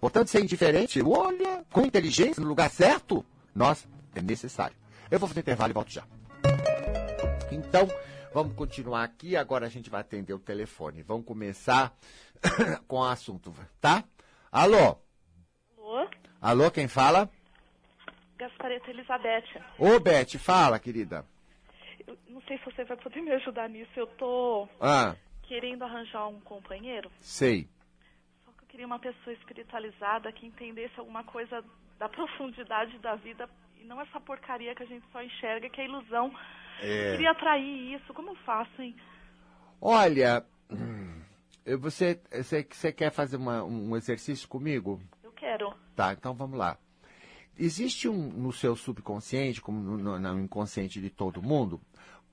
[0.00, 4.76] Portanto, ser indiferente, olha, com inteligência, no lugar certo, nossa, é necessário.
[5.10, 6.04] Eu vou fazer intervalo e volto já.
[7.50, 7.88] Então,
[8.32, 9.36] vamos continuar aqui.
[9.36, 11.02] Agora a gente vai atender o telefone.
[11.02, 11.94] Vamos começar
[12.88, 14.02] com o assunto, tá?
[14.54, 14.96] Alô?
[15.76, 16.08] Alô?
[16.40, 17.28] Alô, quem fala?
[18.36, 19.60] Gaspareta Elizabeth.
[19.76, 21.24] Ô, Beth, fala, querida.
[22.06, 23.90] Eu não sei se você vai poder me ajudar nisso.
[23.96, 25.16] Eu tô ah.
[25.42, 27.10] querendo arranjar um companheiro.
[27.18, 27.68] Sei.
[28.44, 31.60] Só que eu queria uma pessoa espiritualizada que entendesse alguma coisa
[31.98, 35.86] da profundidade da vida e não essa porcaria que a gente só enxerga, que é
[35.86, 36.32] ilusão.
[36.80, 37.08] É.
[37.08, 38.14] Eu queria atrair isso.
[38.14, 38.94] Como eu faço, hein?
[39.80, 40.46] Olha,
[41.78, 45.00] você, você, você quer fazer uma, um exercício comigo?
[45.22, 45.74] Eu quero.
[45.96, 46.78] Tá, então vamos lá.
[47.56, 51.80] Existe um, no seu subconsciente, como no, no inconsciente de todo mundo,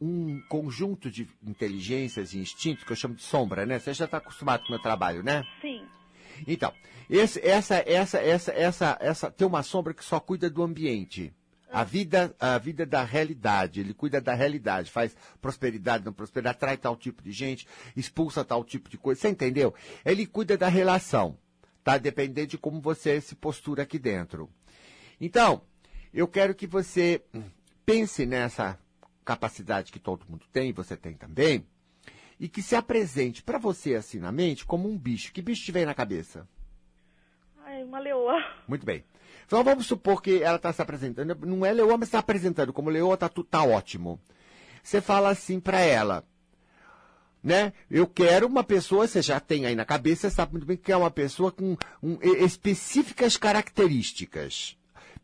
[0.01, 3.77] um conjunto de inteligências e instintos que eu chamo de sombra, né?
[3.77, 5.45] Você já está acostumado com o meu trabalho, né?
[5.61, 5.85] Sim.
[6.47, 6.73] Então,
[7.07, 11.31] esse, essa, essa, essa, essa, essa, tem uma sombra que só cuida do ambiente.
[11.71, 16.77] A vida, a vida da realidade, ele cuida da realidade, faz prosperidade, não prosperidade, atrai
[16.77, 19.73] tal tipo de gente, expulsa tal tipo de coisa, você entendeu?
[20.03, 21.37] Ele cuida da relação,
[21.83, 21.97] tá?
[21.97, 24.49] Dependendo de como você se postura aqui dentro.
[25.19, 25.61] Então,
[26.13, 27.23] eu quero que você
[27.85, 28.77] pense nessa
[29.23, 31.65] capacidade que todo mundo tem, você tem também,
[32.39, 35.31] e que se apresente para você assim na mente como um bicho.
[35.31, 36.47] Que bicho te vem na cabeça?
[37.63, 38.43] Ai, uma leoa.
[38.67, 39.03] Muito bem.
[39.51, 42.89] Então vamos supor que ela está se apresentando, não é leoa, mas está apresentando como
[42.89, 44.17] leoa, tá, tá ótimo.
[44.81, 46.25] Você fala assim para ela,
[47.43, 47.73] né?
[47.89, 50.89] Eu quero uma pessoa, você já tem aí na cabeça, você sabe muito bem que
[50.89, 54.77] é uma pessoa com um, específicas características.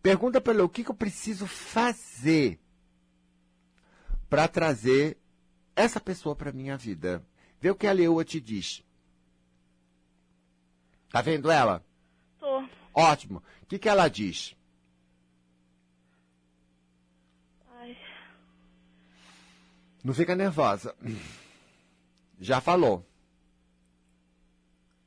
[0.03, 2.59] Pergunta para ele o que, que eu preciso fazer
[4.29, 5.15] para trazer
[5.73, 7.23] essa pessoa para minha vida.
[7.61, 8.83] Vê o que a leoa te diz.
[11.09, 11.81] Tá vendo ela?
[12.37, 12.76] Tô.
[12.97, 13.43] Ótimo.
[13.62, 14.57] O que, que ela diz?
[17.79, 17.95] Ai.
[20.03, 20.95] Não fica nervosa.
[22.39, 23.05] Já falou.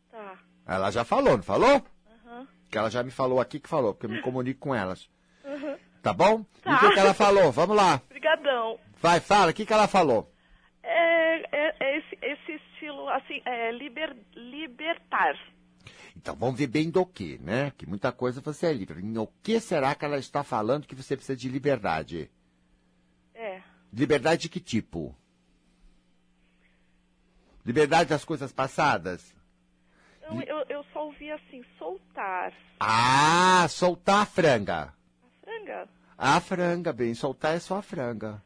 [0.09, 0.39] Tá.
[0.65, 1.85] Ela já falou, não falou?
[2.07, 2.47] Uhum.
[2.71, 5.11] Que ela já me falou aqui que falou, porque eu me comunico com elas.
[5.45, 5.77] Uhum.
[6.01, 6.45] Tá bom?
[6.63, 6.71] Tá.
[6.71, 7.51] E o que, que ela falou?
[7.51, 8.01] Vamos lá.
[8.07, 8.79] Obrigadão.
[9.01, 9.51] Vai, fala.
[9.51, 10.33] O que, que ela falou?
[10.85, 15.35] É, é, é esse, esse estilo, assim, é liber, libertar.
[16.21, 17.73] Então vamos ver bem do que, né?
[17.79, 19.01] Que muita coisa você é livre.
[19.01, 22.31] Em o que será que ela está falando que você precisa de liberdade?
[23.35, 23.63] É.
[23.91, 25.17] Liberdade de que tipo?
[27.65, 29.35] Liberdade das coisas passadas?
[30.21, 32.53] Não, eu, eu só ouvi assim, soltar.
[32.79, 34.93] Ah, soltar a franga.
[35.23, 35.89] A franga?
[36.19, 38.43] A franga, bem, soltar é só a franga.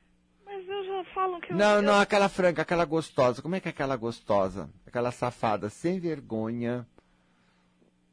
[0.47, 1.57] Mas eu já falam que eu...
[1.57, 3.43] Não, eu- não, aquela franga, aquela gostosa.
[3.43, 4.71] Como é que é aquela gostosa?
[4.87, 6.87] Aquela safada, sem vergonha.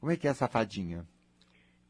[0.01, 1.07] Como é que é a safadinha?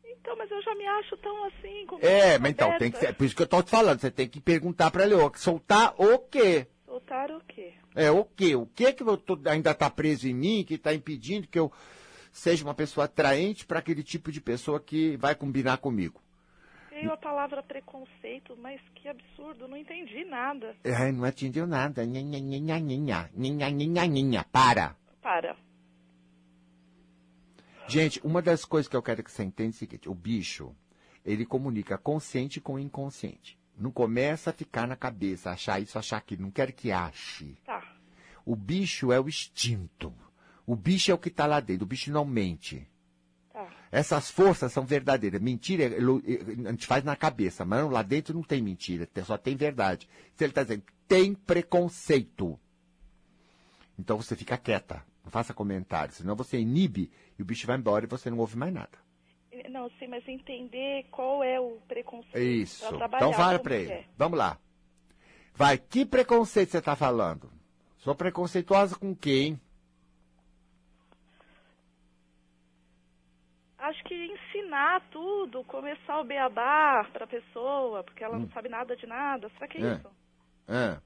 [0.03, 1.87] Então, mas eu já me acho tão assim...
[2.01, 4.27] É, mas então, tem que ser, por isso que eu tô te falando, você tem
[4.27, 6.67] que perguntar pra ele, ó, soltar o quê?
[6.85, 7.73] Soltar o quê?
[7.95, 8.53] É, o quê?
[8.55, 11.71] O que que eu tô- ainda tá preso em mim, que tá impedindo que eu
[12.33, 16.21] seja uma pessoa atraente para aquele tipo de pessoa que vai combinar comigo?
[16.89, 20.75] Veio a palavra preconceito, mas que absurdo, não entendi nada.
[20.85, 22.05] Ai, não entendeu nada.
[22.05, 24.43] Nha, nha, nha, nha, nha, nha, nha, nha, nha.
[24.51, 24.95] Para.
[25.21, 25.70] Para.
[27.91, 30.75] Gente, uma das coisas que eu quero que você entenda é o seguinte: o bicho,
[31.25, 33.59] ele comunica consciente com inconsciente.
[33.77, 36.43] Não começa a ficar na cabeça, achar isso, achar aquilo.
[36.43, 37.57] Não quero que ache.
[37.65, 37.95] Tá.
[38.45, 40.13] O bicho é o instinto.
[40.65, 41.83] O bicho é o que está lá dentro.
[41.83, 42.87] O bicho não mente.
[43.51, 43.67] Tá.
[43.91, 45.41] Essas forças são verdadeiras.
[45.41, 46.21] Mentira é ilu-
[46.65, 50.07] a gente faz na cabeça, mas lá dentro não tem mentira, só tem verdade.
[50.35, 52.59] Se ele está dizendo, tem preconceito.
[53.97, 58.05] Então você fica quieta, não faça comentários, senão você inibe e o bicho vai embora
[58.05, 58.97] e você não ouve mais nada.
[59.69, 62.37] Não, sim, mas entender qual é o preconceito.
[62.37, 62.97] Isso.
[62.97, 63.91] pra Então fala para que ele.
[63.91, 64.05] é.
[64.17, 64.57] Vamos lá.
[65.53, 67.51] Vai, que preconceito você está falando?
[67.97, 69.59] Sou preconceituosa com quem?
[73.77, 79.07] Acho que ensinar tudo, começar o beabá pra pessoa, porque ela não sabe nada de
[79.07, 79.49] nada.
[79.49, 79.87] Será que é, Hum.
[79.87, 79.95] É.
[79.97, 80.09] isso?
[80.67, 81.01] Ah.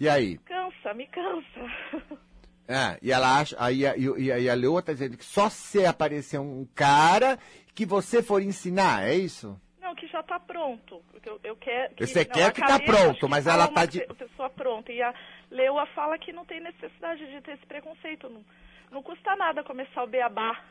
[0.00, 0.38] E aí?
[0.38, 1.60] Cansa, me cansa.
[2.68, 5.24] É, e ela acha, aí a, e, e a- e a Leoa está dizendo que
[5.24, 7.38] só se aparecer um cara
[7.74, 9.60] que você for ensinar, é isso?
[9.80, 11.02] Não, que já tá pronto.
[11.10, 11.94] Porque eu, eu quero.
[11.98, 14.48] Você não, quer que tá cabeça, pronto, que mas ela uma tá de- pe- pessoa
[14.48, 14.92] pronta.
[14.92, 15.12] E a
[15.50, 18.28] Leoa fala que não tem necessidade de ter esse preconceito.
[18.30, 18.44] Não,
[18.90, 20.62] não custa nada começar o beabá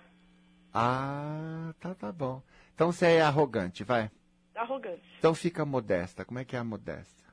[0.73, 2.41] Ah, tá, tá bom.
[2.73, 4.09] Então você é arrogante, vai.
[4.55, 5.01] arrogante.
[5.19, 6.23] Então fica modesta.
[6.23, 7.27] Como é que é a modéstia?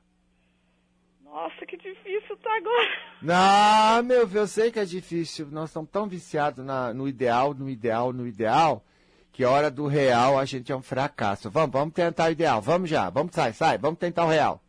[1.29, 2.89] Nossa, que difícil tá agora.
[3.21, 5.47] Não, meu, eu sei que é difícil.
[5.51, 8.83] Nós estamos tão viciados na- no ideal, no ideal, no ideal,
[9.31, 11.49] que a hora do real a gente é um fracasso.
[11.49, 12.61] Vamos, vamos tentar o ideal.
[12.61, 13.09] Vamos já.
[13.09, 13.77] Vamos, sai, sai.
[13.77, 14.61] Vamos tentar o real.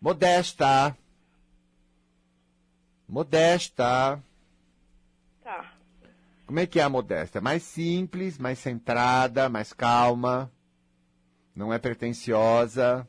[0.00, 0.96] Modesta.
[3.08, 4.20] Modesta.
[5.44, 5.72] Tá.
[6.46, 7.40] Como é que é a modéstia?
[7.40, 10.50] Mais simples, mais centrada, mais calma.
[11.54, 13.06] Não é pretensiosa.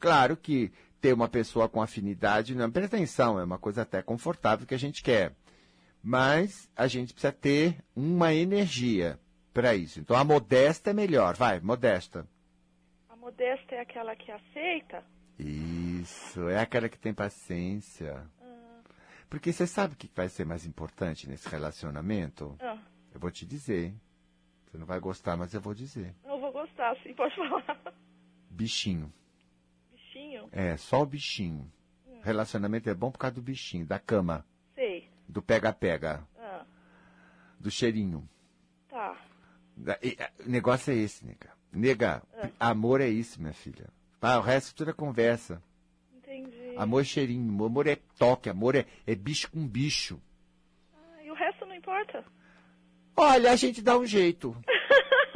[0.00, 4.66] Claro que ter uma pessoa com afinidade não é pretensão, é uma coisa até confortável
[4.66, 5.34] que a gente quer.
[6.02, 9.18] Mas a gente precisa ter uma energia
[9.52, 9.98] para isso.
[10.00, 11.36] Então a modesta é melhor.
[11.36, 12.26] Vai, modesta.
[13.08, 15.04] A modesta é aquela que aceita?
[15.38, 18.24] Isso, é aquela que tem paciência.
[19.28, 22.56] Porque você sabe o que vai ser mais importante nesse relacionamento?
[22.60, 22.78] Ah,
[23.12, 23.92] Eu vou te dizer.
[24.66, 26.14] Você não vai gostar, mas eu vou dizer.
[26.24, 27.92] eu vou gostar, sim, pode falar.
[28.50, 29.12] Bichinho.
[30.46, 30.48] Bichinho?
[30.72, 31.70] É, só o bichinho.
[32.22, 35.08] Relacionamento é bom por causa do bichinho, da cama, Sei.
[35.28, 36.64] do pega-pega, Ah,
[37.58, 38.28] do cheirinho.
[38.88, 39.16] tá.
[40.02, 41.50] E, ah, O negócio é esse, nega.
[41.72, 42.22] Nega,
[42.60, 43.88] amor é isso, minha filha.
[44.20, 45.60] Ah, o resto tudo é conversa.
[46.14, 46.74] Entendi.
[46.76, 50.20] Amor é cheirinho, amor é toque, amor é, é bicho com bicho.
[50.94, 52.24] Ah, e o resto não importa?
[53.16, 54.56] Olha, a gente dá um jeito.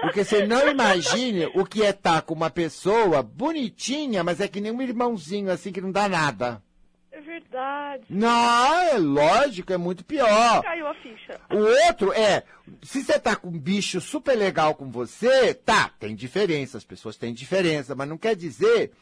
[0.01, 4.61] Porque você não imagine o que é estar com uma pessoa bonitinha, mas é que
[4.61, 6.63] nem um irmãozinho assim que não dá nada.
[7.11, 8.05] É verdade.
[8.11, 10.63] Não, é lógico, é muito pior.
[10.63, 11.41] Caiu a ficha.
[11.51, 12.43] O outro é,
[12.83, 17.17] se você tá com um bicho super legal com você, tá, tem diferença, as pessoas
[17.17, 18.93] têm diferença, mas não quer dizer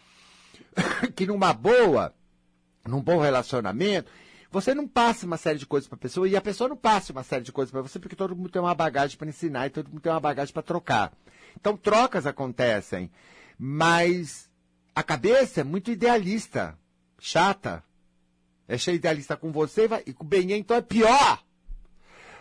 [1.16, 2.14] que numa boa,
[2.86, 4.10] num bom relacionamento,
[4.54, 7.10] Você não passa uma série de coisas para a pessoa e a pessoa não passa
[7.10, 9.70] uma série de coisas para você porque todo mundo tem uma bagagem para ensinar e
[9.70, 11.12] todo mundo tem uma bagagem para trocar.
[11.56, 13.10] Então, trocas acontecem,
[13.58, 14.48] mas
[14.94, 16.78] a cabeça é muito idealista,
[17.18, 17.82] chata.
[18.68, 21.42] É cheia idealista com você e com o Benê, então é pior.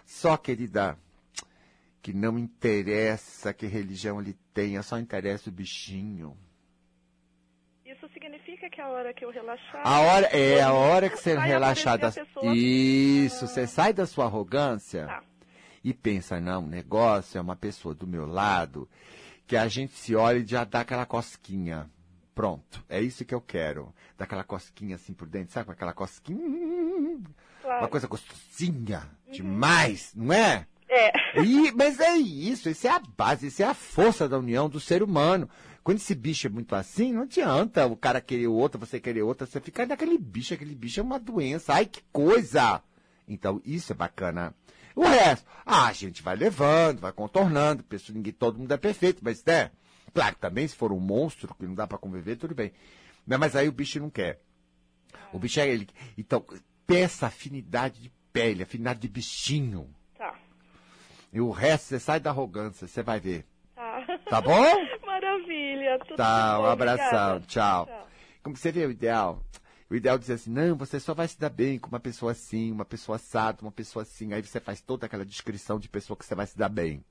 [0.06, 0.96] Só, querida,
[2.00, 6.38] que não interessa que religião ele tenha, só interessa o bichinho.
[8.24, 9.82] Significa que a hora que eu relaxar.
[9.86, 12.10] A hora é a hora que você relaxar da
[12.54, 15.24] Isso, você sai da sua arrogância tá.
[15.84, 18.88] e pensa, não, o negócio é uma pessoa do meu lado
[19.46, 21.90] que a gente se olha e já dá aquela cosquinha.
[22.34, 23.94] Pronto, é isso que eu quero.
[24.18, 25.72] Dá aquela cosquinha assim por dentro, sabe?
[25.72, 27.20] Aquela cosquinha.
[27.62, 27.82] Claro.
[27.82, 29.34] Uma coisa gostosinha uhum.
[29.34, 30.66] demais, não é?
[30.88, 31.42] É.
[31.42, 34.80] E, mas é isso, isso é a base, isso é a força da união do
[34.80, 35.50] ser humano.
[35.84, 39.46] Quando esse bicho é muito assim, não adianta o cara querer outro, você querer outra,
[39.46, 41.74] você fica naquele bicho, aquele bicho é uma doença.
[41.74, 42.82] Ai, que coisa!
[43.28, 44.56] Então, isso é bacana.
[44.96, 49.20] O resto, ah, a gente vai levando, vai contornando, pessoa, ninguém, todo mundo é perfeito,
[49.24, 49.72] mas né?
[50.14, 52.72] Claro, também se for um monstro que não dá para conviver, tudo bem.
[53.26, 54.40] Mas aí o bicho não quer.
[55.34, 55.88] O bicho é ele.
[56.18, 56.46] Então,
[56.86, 59.90] peça afinidade de pele, afinidade de bichinho.
[60.18, 60.36] Tá.
[61.32, 63.46] E o resto, você sai da arrogância, você vai ver.
[63.76, 64.20] Tá.
[64.30, 64.64] Tá bom?
[65.34, 66.00] Maravilha.
[66.00, 67.40] Tudo tá, bom, um abração.
[67.42, 67.86] Tchau.
[67.86, 68.08] Tchau.
[68.44, 69.42] Como você vê o ideal?
[69.90, 72.32] O ideal é dizer assim, não, você só vai se dar bem com uma pessoa
[72.32, 74.34] assim, uma pessoa assada, uma pessoa assim.
[74.34, 77.04] Aí você faz toda aquela descrição de pessoa que você vai se dar bem.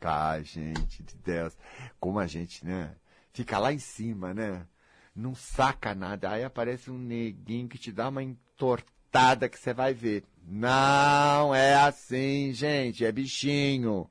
[0.00, 1.56] Ai, gente de Deus.
[1.98, 2.94] Como a gente, né?
[3.32, 4.66] Fica lá em cima, né?
[5.14, 6.30] Não saca nada.
[6.30, 10.24] Aí aparece um neguinho que te dá uma entortada que você vai ver.
[10.42, 13.04] Não é assim, gente.
[13.04, 14.08] É bichinho.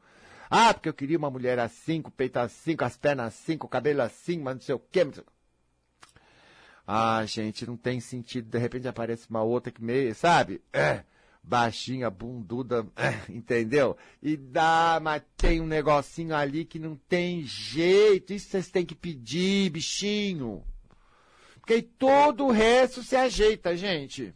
[0.49, 3.57] Ah, porque eu queria uma mulher assim, com o peito assim, com as pernas assim,
[3.57, 5.05] com o cabelo assim, mas não sei o quê.
[6.88, 8.49] Ah, gente, não tem sentido.
[8.49, 10.59] De repente aparece uma outra que meio, sabe?
[10.73, 11.03] É,
[11.43, 13.95] baixinha, bunduda, é, entendeu?
[14.23, 18.33] E dá, mas tem um negocinho ali que não tem jeito.
[18.33, 20.63] Isso vocês têm que pedir, bichinho.
[21.59, 24.33] Porque aí todo o resto se ajeita, gente.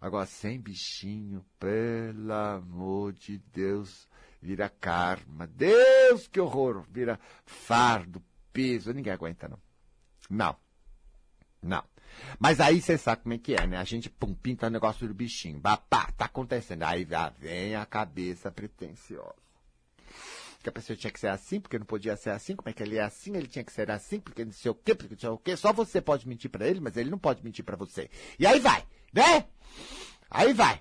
[0.00, 4.08] Agora, sem bichinho, pelo amor de Deus
[4.44, 5.46] vira karma.
[5.46, 6.84] Deus, que horror!
[6.90, 8.92] Vira fardo, peso.
[8.92, 9.58] Ninguém aguenta, não.
[10.28, 10.56] Não.
[11.62, 11.82] Não.
[12.38, 13.78] Mas aí você sabe como é que é, né?
[13.78, 15.58] A gente pum, pinta o negócio do bichinho.
[15.58, 16.82] Bapá, tá acontecendo.
[16.82, 17.06] Aí
[17.38, 19.34] vem a cabeça pretensiosa.
[20.62, 22.54] Que a pessoa tinha que ser assim, porque não podia ser assim.
[22.54, 23.34] Como é que ele é assim?
[23.34, 25.56] Ele tinha que ser assim, porque não sei o quê, porque não sei o quê.
[25.56, 28.10] Só você pode mentir para ele, mas ele não pode mentir para você.
[28.38, 29.46] E aí vai, né?
[30.30, 30.80] Aí vai.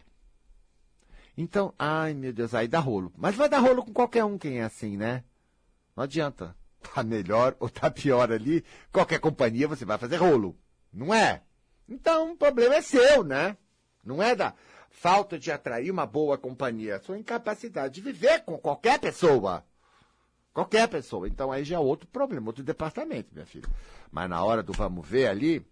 [1.38, 3.12] Então, ai meu Deus, aí dá rolo.
[3.18, 5.24] Mas vai dar rolo com qualquer um quem é assim, né?
[5.96, 6.56] Não adianta.
[6.94, 10.54] Tá melhor ou tá pior ali, qualquer companhia você vai fazer rolo.
[10.92, 11.42] Não é?
[11.88, 13.56] Então o problema é seu, né?
[14.04, 14.54] Não é da
[14.90, 19.66] falta de atrair uma boa companhia, sua incapacidade de viver com qualquer pessoa.
[20.54, 21.28] Qualquer pessoa.
[21.28, 23.68] Então aí já é outro problema, outro departamento, minha filha.
[24.12, 25.66] Mas na hora do vamos ver ali,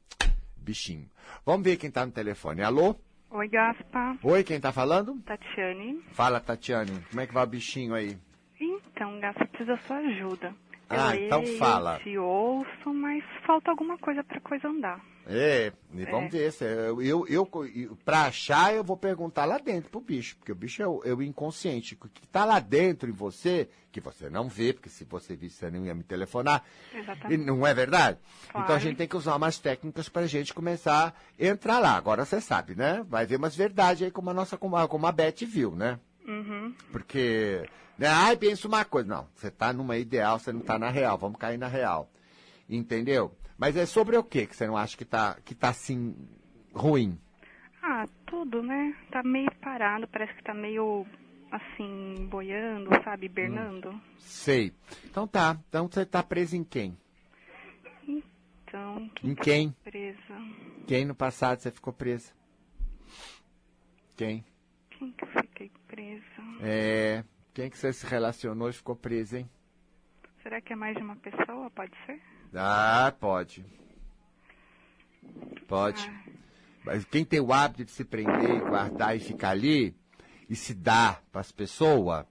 [0.56, 1.10] bichinho.
[1.46, 2.64] Vamos ver quem está no telefone.
[2.64, 2.96] Alô?
[3.32, 4.18] Oi, Gaspa.
[4.24, 5.18] Oi, quem tá falando?
[5.22, 6.02] Tatiane.
[6.12, 6.92] Fala, Tatiane.
[7.10, 8.18] Como é que vai o bichinho aí?
[8.60, 10.54] Então, Gaspa, precisa da sua ajuda.
[10.98, 12.00] Ah, eu então leio, fala.
[12.00, 15.02] te ouço, mas falta alguma coisa pra coisa andar.
[15.28, 16.52] É, e vamos ver.
[16.52, 20.56] Se eu, eu, eu, pra achar, eu vou perguntar lá dentro pro bicho, porque o
[20.56, 21.94] bicho é o, é o inconsciente.
[21.94, 25.58] O que tá lá dentro em você, que você não vê, porque se você visse,
[25.58, 26.64] você não ia me telefonar.
[26.94, 27.34] Exatamente.
[27.40, 28.18] E não é verdade?
[28.52, 28.66] Claro.
[28.66, 31.96] Então a gente tem que usar umas técnicas pra gente começar a entrar lá.
[31.96, 33.06] Agora você sabe, né?
[33.08, 36.00] Vai ver umas verdades aí, como a nossa, como a, como a Beth viu, né?
[36.28, 36.74] Uhum.
[36.92, 38.08] Porque, né?
[38.08, 39.08] Ai, pensa uma coisa.
[39.10, 41.18] Não, você tá numa ideal, você não tá na real.
[41.18, 42.10] Vamos cair na real.
[42.70, 43.36] Entendeu?
[43.58, 46.16] Mas é sobre o que que você não acha que tá, que tá assim,
[46.74, 47.20] ruim?
[47.82, 48.96] Ah, tudo, né?
[49.12, 51.06] Tá meio parado, parece que tá meio
[51.52, 54.00] assim, boiando, sabe, hibernando.
[54.20, 54.72] Sei.
[55.06, 55.60] Então tá.
[55.68, 56.98] Então você tá preso em quem?
[58.08, 59.76] Então, Em tá quem?
[59.84, 60.18] presa?
[60.88, 62.32] Quem no passado você ficou presa?
[64.16, 64.46] Quem?
[64.92, 65.28] Quem que eu
[65.92, 66.24] presa?
[66.62, 67.24] É.
[67.54, 69.50] Quem que você se relacionou e ficou preso, hein?
[70.42, 71.70] Será que é mais de uma pessoa?
[71.70, 72.20] Pode ser?
[72.56, 73.66] Ah, pode.
[75.68, 76.10] Pode.
[76.10, 76.32] Ah,
[76.86, 79.94] Mas quem tem o hábito de se prender, guardar e ficar ali,
[80.50, 82.26] e se dar para as pessoas,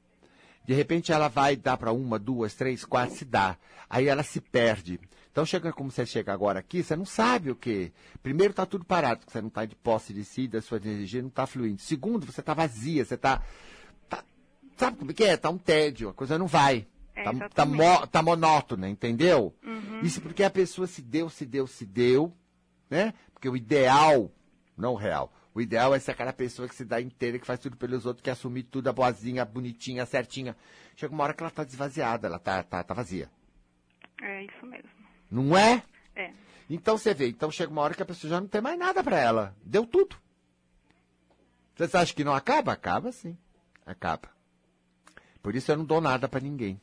[0.64, 3.56] de repente ela vai dar para uma, duas, três, quatro, se dá.
[3.88, 4.98] Aí ela se perde.
[5.32, 7.92] Então, chega como você chega agora aqui, você não sabe o quê.
[8.22, 11.22] Primeiro, está tudo parado, porque você não está de posse de si, da sua energia
[11.22, 11.80] não está fluindo.
[11.80, 13.40] Segundo, você está vazia, você está.
[14.08, 14.24] Tá,
[14.76, 15.34] sabe como é que é?
[15.34, 16.86] Está um tédio, a coisa não vai.
[17.14, 19.54] É, Tá, tá, mo- tá monótona, entendeu?
[19.64, 20.00] Uhum.
[20.00, 22.32] Isso porque a pessoa se deu, se deu, se deu,
[22.88, 23.14] né?
[23.32, 24.32] Porque o ideal,
[24.76, 27.58] não o real, O ideal é ser aquela pessoa que se dá inteira, que faz
[27.60, 30.56] tudo pelos outros, que assume tudo, a boazinha, a bonitinha, a certinha.
[30.96, 33.28] Chega uma hora que ela tá desvaziada, ela tá, tá, tá vazia.
[34.22, 34.88] É isso mesmo.
[35.30, 35.82] Não é?
[36.14, 36.32] É.
[36.68, 39.02] Então você vê, então chega uma hora que a pessoa já não tem mais nada
[39.02, 39.54] para ela.
[39.64, 40.16] Deu tudo.
[41.76, 42.72] Você acha que não acaba?
[42.72, 43.36] Acaba sim.
[43.86, 44.28] Acaba.
[45.42, 46.80] Por isso eu não dou nada para ninguém.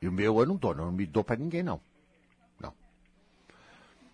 [0.00, 1.80] E o meu eu não dou, não me dou para ninguém não.
[2.60, 2.72] Não.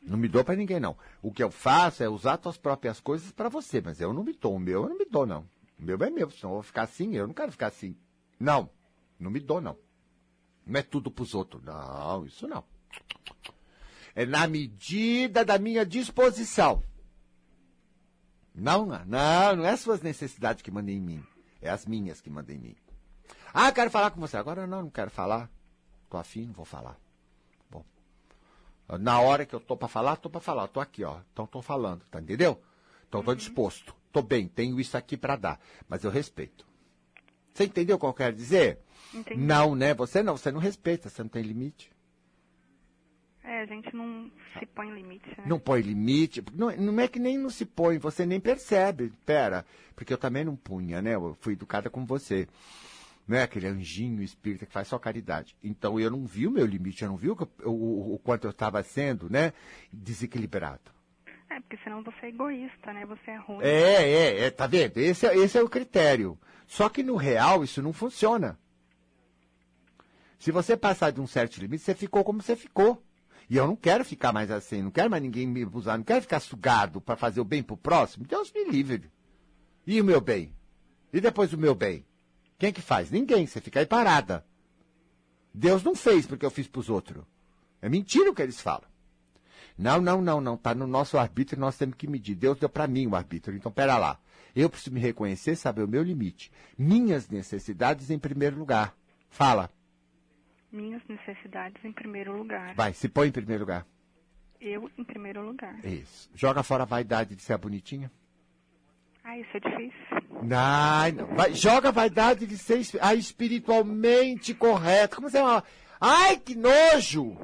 [0.03, 0.97] Não me dou para ninguém não.
[1.23, 4.33] O que eu faço é usar suas próprias coisas para você, mas eu não me
[4.33, 4.55] dou.
[4.55, 5.47] O meu eu não me dou não.
[5.79, 7.97] O meu é meu, senão eu vou ficar assim, eu não quero ficar assim.
[8.39, 8.69] Não.
[9.19, 9.77] Não me dou não.
[10.67, 11.63] Não é tudo pros outros.
[11.63, 12.65] Não, isso não.
[14.15, 16.83] É na medida da minha disposição.
[18.55, 21.25] Não, não, não é suas necessidades que mandam em mim.
[21.61, 22.77] É as minhas que mandam em mim.
[23.53, 24.37] Ah, quero falar com você.
[24.37, 25.51] Agora não, não quero falar.
[26.09, 26.97] Tô afim, não vou falar.
[27.69, 27.85] Bom.
[29.01, 30.69] Na hora que eu tô para falar, tô para falar.
[30.69, 31.21] Tô aqui, ó.
[31.33, 32.63] Então tô falando, tá entendeu?
[33.09, 33.95] Então tô disposto.
[34.13, 35.61] Tô bem, tenho isso aqui para dar.
[35.89, 36.65] Mas eu respeito.
[37.53, 38.79] Você entendeu o que eu quero dizer?
[39.15, 39.41] Entendi.
[39.41, 39.95] Não, né?
[39.95, 41.91] Você não, você não respeita, você não tem limite.
[43.43, 45.45] É, a gente não se põe limite, né?
[45.47, 46.43] Não põe limite.
[46.55, 49.13] Não, não é que nem não se põe, você nem percebe.
[49.27, 51.15] Pera, porque eu também não punha, né?
[51.15, 52.49] Eu fui educada como você.
[53.29, 55.55] Não é aquele anjinho espírita que faz só caridade.
[55.63, 58.51] Então eu não vi o meu limite, eu não vi o, o, o, quanto eu
[58.51, 59.53] estava sendo, né?
[59.93, 60.93] Desequilibrado.
[61.51, 63.05] É, porque senão você é egoísta, né?
[63.07, 63.63] Você é ruim.
[63.63, 64.99] É, é, é, tá vendo?
[64.99, 66.39] Esse, é- esse é o critério.
[66.67, 68.59] Só que no real isso não funciona.
[70.45, 73.03] Se você passar de um certo limite, você ficou como você ficou.
[73.49, 76.21] E eu não quero ficar mais assim, não quero mais ninguém me abusar, não quero
[76.21, 78.27] ficar sugado para fazer o bem pro próximo.
[78.27, 79.11] Deus me livre.
[79.87, 80.55] E o meu bem?
[81.15, 82.05] E depois o meu bem?
[82.59, 83.11] Quem que faz?
[83.11, 84.45] Ninguém, você fica aí parada.
[85.55, 87.25] Deus não fez porque eu fiz pros outros.
[87.81, 88.85] É mentira o que eles falam.
[89.79, 90.59] Não, não, não, não.
[90.59, 92.35] Tá no nosso arbítrio, nós temos que medir.
[92.35, 93.57] Deus deu para mim o arbítrio.
[93.57, 94.21] Então, pera lá.
[94.55, 96.53] Eu preciso me reconhecer, saber o meu limite.
[96.77, 98.95] Minhas necessidades em primeiro lugar.
[99.31, 99.71] Fala.
[100.75, 102.75] Minhas necessidades em primeiro lugar.
[102.75, 103.87] Vai, se põe em primeiro lugar.
[104.61, 105.79] Eu em primeiro lugar.
[105.85, 106.29] Isso.
[106.35, 108.11] Joga fora a vaidade de ser a bonitinha.
[109.23, 110.41] Ah, isso é difícil.
[110.43, 111.37] Não, não.
[111.37, 115.15] Vai, joga a vaidade de ser ah, espiritualmente correto.
[115.15, 115.63] Como você é uma...
[116.01, 117.37] Ai, que nojo!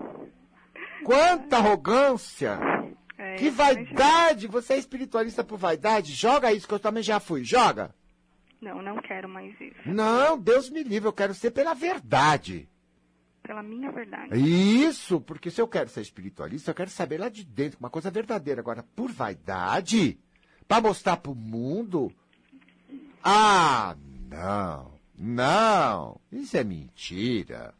[1.05, 2.59] Quanta arrogância!
[3.17, 4.49] É, Que é vaidade!
[4.49, 6.15] Você é espiritualista por vaidade?
[6.15, 7.45] Joga isso, que eu também já fui.
[7.45, 7.95] Joga!
[8.61, 9.77] Não, não quero mais isso.
[9.87, 12.69] Não, Deus me livre, eu quero ser pela verdade.
[13.43, 14.35] Pela minha verdade.
[14.37, 18.11] Isso, porque se eu quero ser espiritualista, eu quero saber lá de dentro, uma coisa
[18.11, 18.61] verdadeira.
[18.61, 20.19] Agora, por vaidade,
[20.69, 22.13] para mostrar pro mundo.
[23.25, 23.97] Ah,
[24.31, 27.75] não, não, isso é mentira.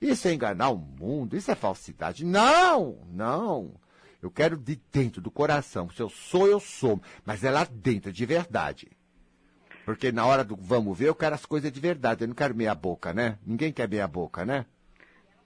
[0.00, 2.24] Isso é enganar o mundo, isso é falsidade.
[2.24, 3.72] Não, não.
[4.22, 5.90] Eu quero de dentro do coração.
[5.90, 7.00] Se eu sou, eu sou.
[7.24, 8.88] Mas é lá dentro, de verdade.
[9.84, 12.24] Porque na hora do vamos ver, eu quero as coisas de verdade.
[12.24, 13.38] Eu não quero meia boca, né?
[13.46, 14.66] Ninguém quer meia boca, né?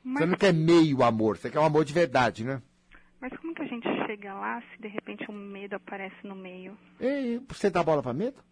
[0.03, 2.63] Mas, Você não quer meio amor, você quer um amor de verdade, né?
[3.21, 6.77] mas como que a gente chega lá se de repente um medo aparece no meio?
[6.99, 8.43] E você dá bola pra medo?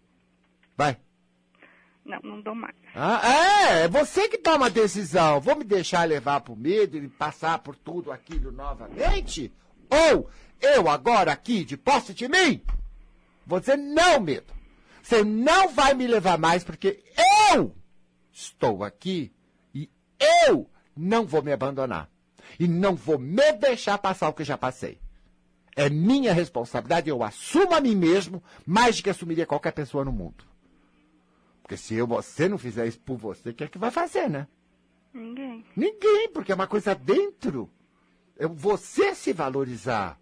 [0.76, 0.98] Vai.
[2.04, 2.74] Não, não dou mais.
[2.94, 5.40] Ah, é, é você que toma a decisão.
[5.40, 9.52] Vou me deixar levar pro medo e passar por tudo aquilo novamente?
[9.90, 10.28] Ou
[10.60, 12.62] eu agora aqui, de posse de mim,
[13.46, 14.52] vou dizer não, medo.
[15.02, 17.02] Você não vai me levar mais porque
[17.54, 17.74] eu
[18.32, 19.32] estou aqui
[19.74, 19.88] e
[20.46, 20.68] eu
[20.98, 22.10] não vou me abandonar.
[22.58, 24.98] E não vou me deixar passar o que já passei.
[25.76, 30.10] É minha responsabilidade, eu assumo a mim mesmo mais do que assumiria qualquer pessoa no
[30.10, 30.44] mundo.
[31.62, 34.48] Porque se eu, você não fizer isso por você, quem é que vai fazer, né?
[35.12, 35.64] Ninguém.
[35.76, 37.70] Ninguém, porque é uma coisa dentro.
[38.36, 40.18] É você se valorizar.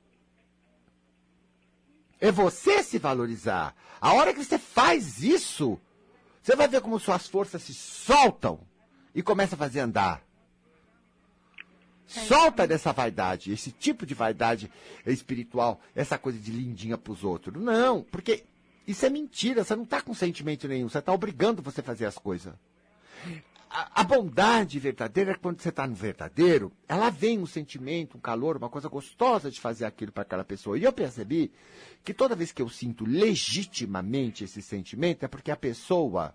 [2.21, 3.75] É você se valorizar.
[4.01, 5.81] A hora que você faz isso,
[6.43, 8.61] você vai ver como suas forças se soltam
[9.15, 10.26] e começa a fazer andar.
[12.07, 14.71] Solta dessa vaidade, esse tipo de vaidade
[15.05, 17.61] espiritual, essa coisa de lindinha pros outros.
[17.61, 18.45] Não, porque
[18.87, 22.07] isso é mentira, você não tá com sentimento nenhum, você tá obrigando você a fazer
[22.07, 22.55] as coisas.
[23.69, 28.21] A, a bondade verdadeira é quando você está no verdadeiro, ela vem um sentimento, um
[28.21, 30.79] calor, uma coisa gostosa de fazer aquilo para aquela pessoa.
[30.79, 31.51] E eu percebi
[32.05, 36.33] que toda vez que eu sinto legitimamente esse sentimento, é porque a pessoa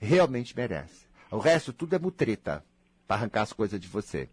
[0.00, 1.06] realmente merece.
[1.30, 2.64] O resto tudo é mutreta
[3.06, 4.28] para arrancar as coisas de você.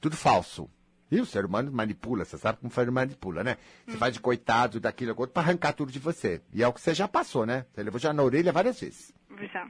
[0.00, 0.68] Tudo falso.
[1.10, 3.56] E o ser humano manipula, você sabe como o ser humano manipula, né?
[3.86, 6.40] Você faz de coitado daquilo outro para arrancar tudo de você.
[6.52, 7.66] E é o que você já passou, né?
[7.72, 9.12] Você levou já na orelha várias vezes.
[9.52, 9.68] Já.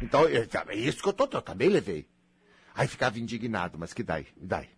[0.00, 2.08] Então, é isso que eu, tô, eu também levei.
[2.74, 4.26] Aí ficava indignado, mas que daí?
[4.40, 4.68] E daí?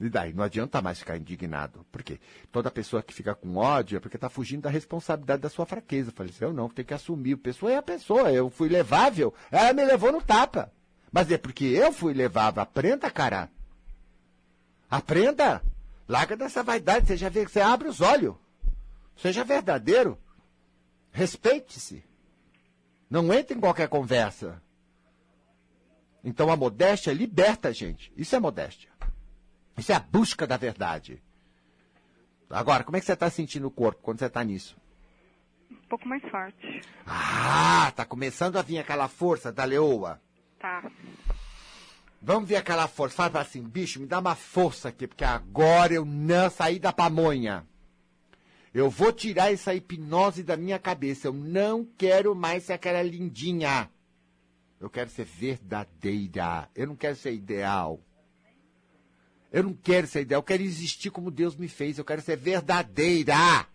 [0.00, 1.86] E daí não adianta mais ficar indignado.
[1.92, 2.18] Por quê?
[2.50, 6.10] Toda pessoa que fica com ódio é porque está fugindo da responsabilidade da sua fraqueza.
[6.10, 7.34] Eu falei assim, eu não, tem que assumir.
[7.34, 10.72] A pessoa é a pessoa, eu fui levável, ela me levou no tapa.
[11.12, 12.60] Mas é porque eu fui levável.
[12.60, 13.48] Aprenda, cara.
[14.92, 15.62] Aprenda.
[16.06, 18.36] Larga dessa vaidade, você já vê, você abre os olhos.
[19.16, 20.18] Seja verdadeiro.
[21.10, 22.04] Respeite-se.
[23.08, 24.62] Não entre em qualquer conversa.
[26.22, 28.12] Então a modéstia liberta a gente.
[28.14, 28.90] Isso é modéstia.
[29.78, 31.22] Isso é a busca da verdade.
[32.50, 34.76] Agora, como é que você está sentindo o corpo quando você está nisso?
[35.70, 36.82] Um pouco mais forte.
[37.06, 40.20] Ah, tá começando a vir aquela força da leoa.
[40.60, 40.84] Tá.
[42.22, 43.16] Vamos ver aquela força.
[43.16, 47.66] Fala assim, bicho, me dá uma força aqui, porque agora eu não saí da pamonha.
[48.72, 51.26] Eu vou tirar essa hipnose da minha cabeça.
[51.26, 53.90] Eu não quero mais ser aquela lindinha.
[54.80, 56.70] Eu quero ser verdadeira.
[56.74, 58.00] Eu não quero ser ideal.
[59.52, 60.38] Eu não quero ser ideal.
[60.38, 61.98] Eu quero existir como Deus me fez.
[61.98, 63.66] Eu quero ser verdadeira.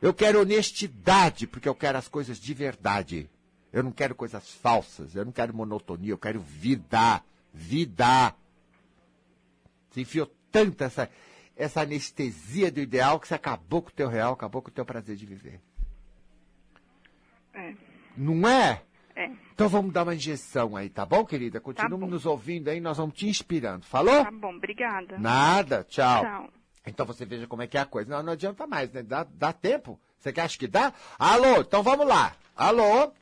[0.00, 3.30] Eu quero honestidade, porque eu quero as coisas de verdade.
[3.74, 5.16] Eu não quero coisas falsas.
[5.16, 6.12] Eu não quero monotonia.
[6.12, 7.20] Eu quero vida.
[7.52, 8.32] Vida.
[9.90, 11.10] Você enfiou tanta essa,
[11.56, 14.84] essa anestesia do ideal que você acabou com o teu real, acabou com o teu
[14.84, 15.60] prazer de viver.
[17.52, 17.74] É.
[18.16, 18.80] Não é?
[19.16, 19.28] É.
[19.52, 21.60] Então vamos dar uma injeção aí, tá bom, querida?
[21.60, 22.06] Continua bom.
[22.06, 23.84] nos ouvindo aí, nós vamos te inspirando.
[23.84, 24.24] Falou?
[24.24, 25.18] Tá bom, obrigada.
[25.18, 26.22] Nada, tchau.
[26.22, 26.50] Tchau.
[26.86, 28.08] Então você veja como é que é a coisa.
[28.08, 29.02] Não, não adianta mais, né?
[29.02, 29.98] Dá, dá tempo?
[30.16, 30.92] Você acha que dá?
[31.18, 32.36] Alô, então vamos lá.
[32.54, 33.12] Alô?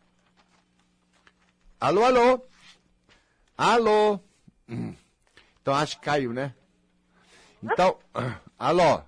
[1.82, 2.40] Alô, alô?
[3.58, 4.20] Alô?
[4.68, 4.94] Hum.
[5.60, 6.54] Então acho que caiu, né?
[7.60, 7.98] Então,
[8.56, 9.00] alô?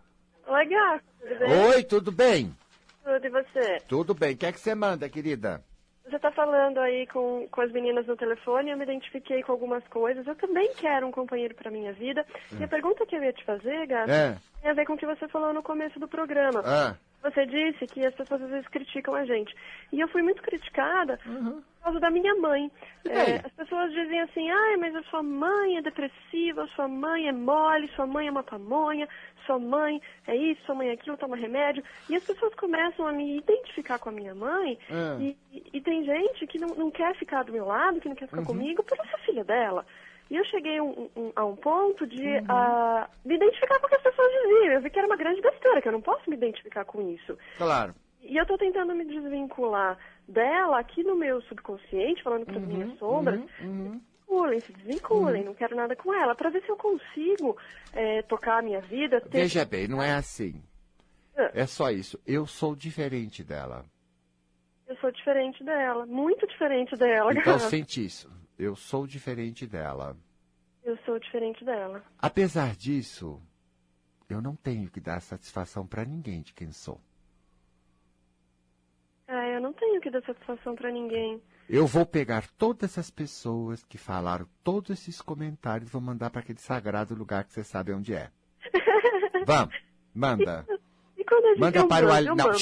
[0.49, 1.67] Oi, Gato, tudo bem?
[1.69, 2.57] Oi, tudo bem?
[3.05, 3.77] Tudo, e você?
[3.87, 4.35] Tudo bem.
[4.35, 5.63] O que é que você manda, querida?
[6.05, 9.87] Você tá falando aí com, com as meninas no telefone, eu me identifiquei com algumas
[9.87, 10.27] coisas.
[10.27, 12.27] Eu também quero um companheiro pra minha vida.
[12.59, 14.37] E a pergunta que eu ia te fazer, Gato, É.
[14.61, 16.61] tem a ver com o que você falou no começo do programa.
[16.65, 19.55] Ah, Você disse que as pessoas às vezes criticam a gente.
[19.91, 21.63] E eu fui muito criticada Uhum.
[21.63, 22.71] por causa da minha mãe.
[23.09, 27.33] É, as pessoas dizem assim, ai, mas a sua mãe é depressiva, sua mãe é
[27.33, 29.09] mole, sua mãe é uma pamonha,
[29.47, 31.83] sua mãe é isso, sua mãe é aquilo, toma remédio.
[32.11, 34.79] E as pessoas começam a me identificar com a minha mãe.
[34.91, 35.17] Ah.
[35.21, 35.35] E,
[35.73, 38.41] e- tem gente que não, não quer ficar do meu lado, que não quer ficar
[38.41, 38.47] Uhum.
[38.47, 39.87] comigo, por eu ser filha dela.
[40.31, 42.45] E eu cheguei um- um- a um ponto de Uhum.
[42.49, 44.73] ah, me identificar com o que as pessoas diziam.
[44.73, 47.37] Eu vi que era uma grande besteira, que eu não posso me identificar com isso.
[47.57, 47.95] claro.
[48.27, 52.99] E eu tô tentando me desvincular dela aqui no meu subconsciente, falando para as minhas
[52.99, 53.39] sombras.
[53.61, 54.01] Uhum.
[54.01, 57.55] Desvinculem, se desvinculem, não quero nada com ela, para ver se eu consigo
[57.93, 59.21] eh, tocar a minha vida.
[59.21, 59.29] Ter...
[59.43, 60.55] Veja bem, não é assim.
[61.37, 62.19] Ah, É só isso.
[62.27, 63.85] Eu sou diferente dela.
[64.89, 67.59] Eu sou diferente dela, muito diferente dela, Então cara.
[67.69, 68.31] sente isso.
[68.59, 70.17] Eu sou diferente dela.
[70.83, 72.05] Eu sou diferente dela.
[72.19, 73.41] Apesar disso,
[74.29, 77.01] eu não tenho que dar satisfação pra ninguém de quem sou.
[79.27, 81.43] É, eu não tenho que dar satisfação para ninguém.
[81.69, 86.41] Eu vou pegar todas essas pessoas que falaram todos esses comentários e vou mandar para
[86.41, 88.31] aquele sagrado lugar que você sabe onde é.
[89.47, 89.75] Vamos,
[90.15, 90.67] manda.
[91.17, 92.59] E quando a gente Manda eu para o ali- eu não, mando.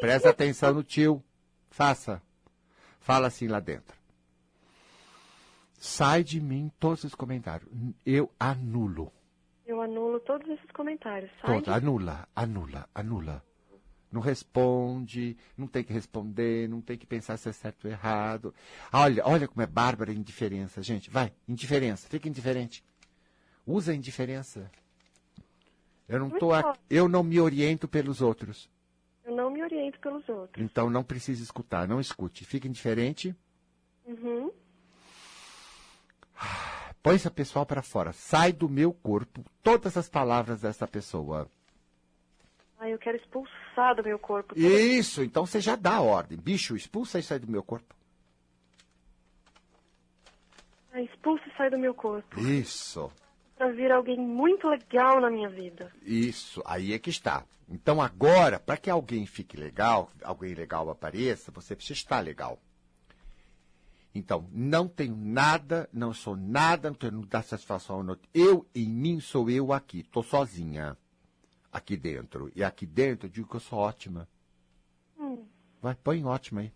[0.00, 1.22] Presta atenção no tio.
[1.70, 2.20] Faça.
[2.98, 3.96] Fala assim lá dentro.
[5.82, 7.66] Sai de mim todos os comentários.
[8.04, 9.10] Eu anulo.
[9.66, 11.30] Eu anulo todos esses comentários.
[11.40, 13.42] Sai Todo, anula, anula, anula.
[14.12, 18.54] Não responde, não tem que responder, não tem que pensar se é certo ou errado.
[18.92, 21.08] Olha, olha como é bárbara a indiferença, gente.
[21.08, 22.84] Vai, indiferença, fica indiferente.
[23.66, 24.70] Usa a indiferença.
[26.06, 28.68] Eu não tô aqui, eu não me oriento pelos outros.
[29.24, 30.62] Eu não me oriento pelos outros.
[30.62, 32.44] Então não precisa escutar, não escute.
[32.44, 33.34] Fica indiferente,
[34.04, 34.50] Uhum.
[37.02, 38.12] Põe esse pessoal para fora.
[38.12, 41.48] Sai do meu corpo todas as palavras dessa pessoa.
[42.78, 44.58] Ai, eu quero expulsar do meu corpo.
[44.58, 46.38] Isso, então você já dá a ordem.
[46.38, 47.94] Bicho, expulsa isso aí do meu corpo.
[50.92, 52.40] Ai, expulsa e sai do meu corpo.
[52.40, 53.12] Isso.
[53.56, 55.92] Pra vir alguém muito legal na minha vida.
[56.02, 57.44] Isso, aí é que está.
[57.68, 62.58] Então agora, para que alguém fique legal, alguém legal apareça, você precisa estar legal.
[64.14, 68.02] Então, não tenho nada, não sou nada, não tenho dá satisfação.
[68.02, 70.00] Não, eu, em mim, sou eu aqui.
[70.00, 70.96] Estou sozinha.
[71.72, 72.50] Aqui dentro.
[72.56, 74.26] E aqui dentro eu digo que eu sou ótima.
[75.18, 75.44] Hum,
[75.80, 76.72] Vai, põe ótima aí.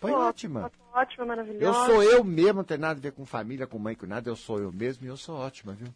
[0.00, 0.70] Põe ótima.
[0.70, 1.86] tô Ótima, Eu maravilhosa.
[1.86, 4.28] sou eu mesmo, não tem nada a ver com família, com mãe, com nada.
[4.28, 5.88] Eu sou eu mesmo e eu sou ótima, viu?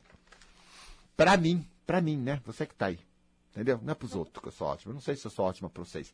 [1.17, 2.41] Pra mim, pra mim, né?
[2.47, 2.99] Você que tá aí.
[3.53, 3.79] Entendeu?
[3.83, 4.91] Não é pros outros que eu sou ótima.
[4.91, 6.13] Eu não sei se eu sou ótima pra vocês.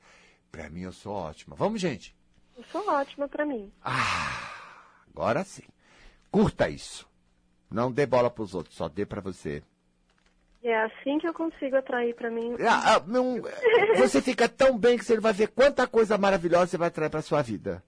[0.50, 1.54] Pra mim, eu sou ótima.
[1.56, 2.14] Vamos, gente.
[2.56, 3.72] Eu sou ótima pra mim.
[3.82, 4.50] Ah,
[5.10, 5.62] agora sim.
[6.30, 7.08] Curta isso.
[7.70, 9.62] Não dê bola pros outros, só dê para você.
[10.62, 12.54] É assim que eu consigo atrair para mim.
[12.60, 13.02] Ah, ah,
[13.98, 17.22] você fica tão bem que você vai ver quanta coisa maravilhosa você vai atrair para
[17.22, 17.82] sua vida.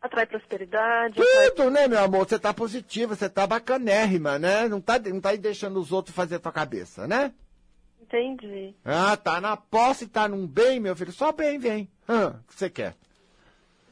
[0.00, 1.18] Atrai prosperidade.
[1.20, 2.28] atrai- Tudo, né, meu amor?
[2.28, 4.68] Você tá positiva, você tá bacanérrima, né?
[4.68, 7.32] Não tá, não tá aí deixando os outros fazer a tua cabeça, né?
[8.00, 8.74] Entendi.
[8.84, 11.10] Ah, tá na posse, tá num bem, meu filho.
[11.10, 11.88] Só bem vem.
[12.06, 12.94] Ah, o que você quer?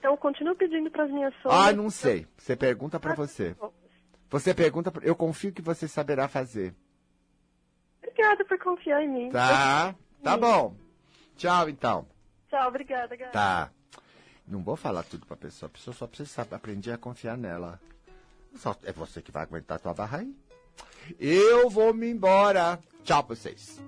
[0.03, 1.61] Então eu continuo pedindo para as minhas sombras.
[1.61, 2.27] Ah, não sei.
[2.37, 3.55] Você pergunta pra você.
[4.29, 6.75] Você pergunta, eu confio que você saberá fazer.
[8.03, 9.31] Obrigada por confiar em mim.
[9.31, 9.95] Tá?
[10.23, 10.77] Tá bom.
[11.37, 12.07] Tchau, então.
[12.49, 13.33] Tchau, obrigada, Gabi.
[13.33, 13.73] Tá.
[14.47, 15.67] Não vou falar tudo pra pessoa.
[15.67, 17.81] A pessoa só precisa saber, aprender a confiar nela.
[18.55, 20.33] Só, é você que vai aguentar a tua barra aí.
[21.19, 22.79] Eu vou me embora.
[23.03, 23.83] Tchau pra vocês.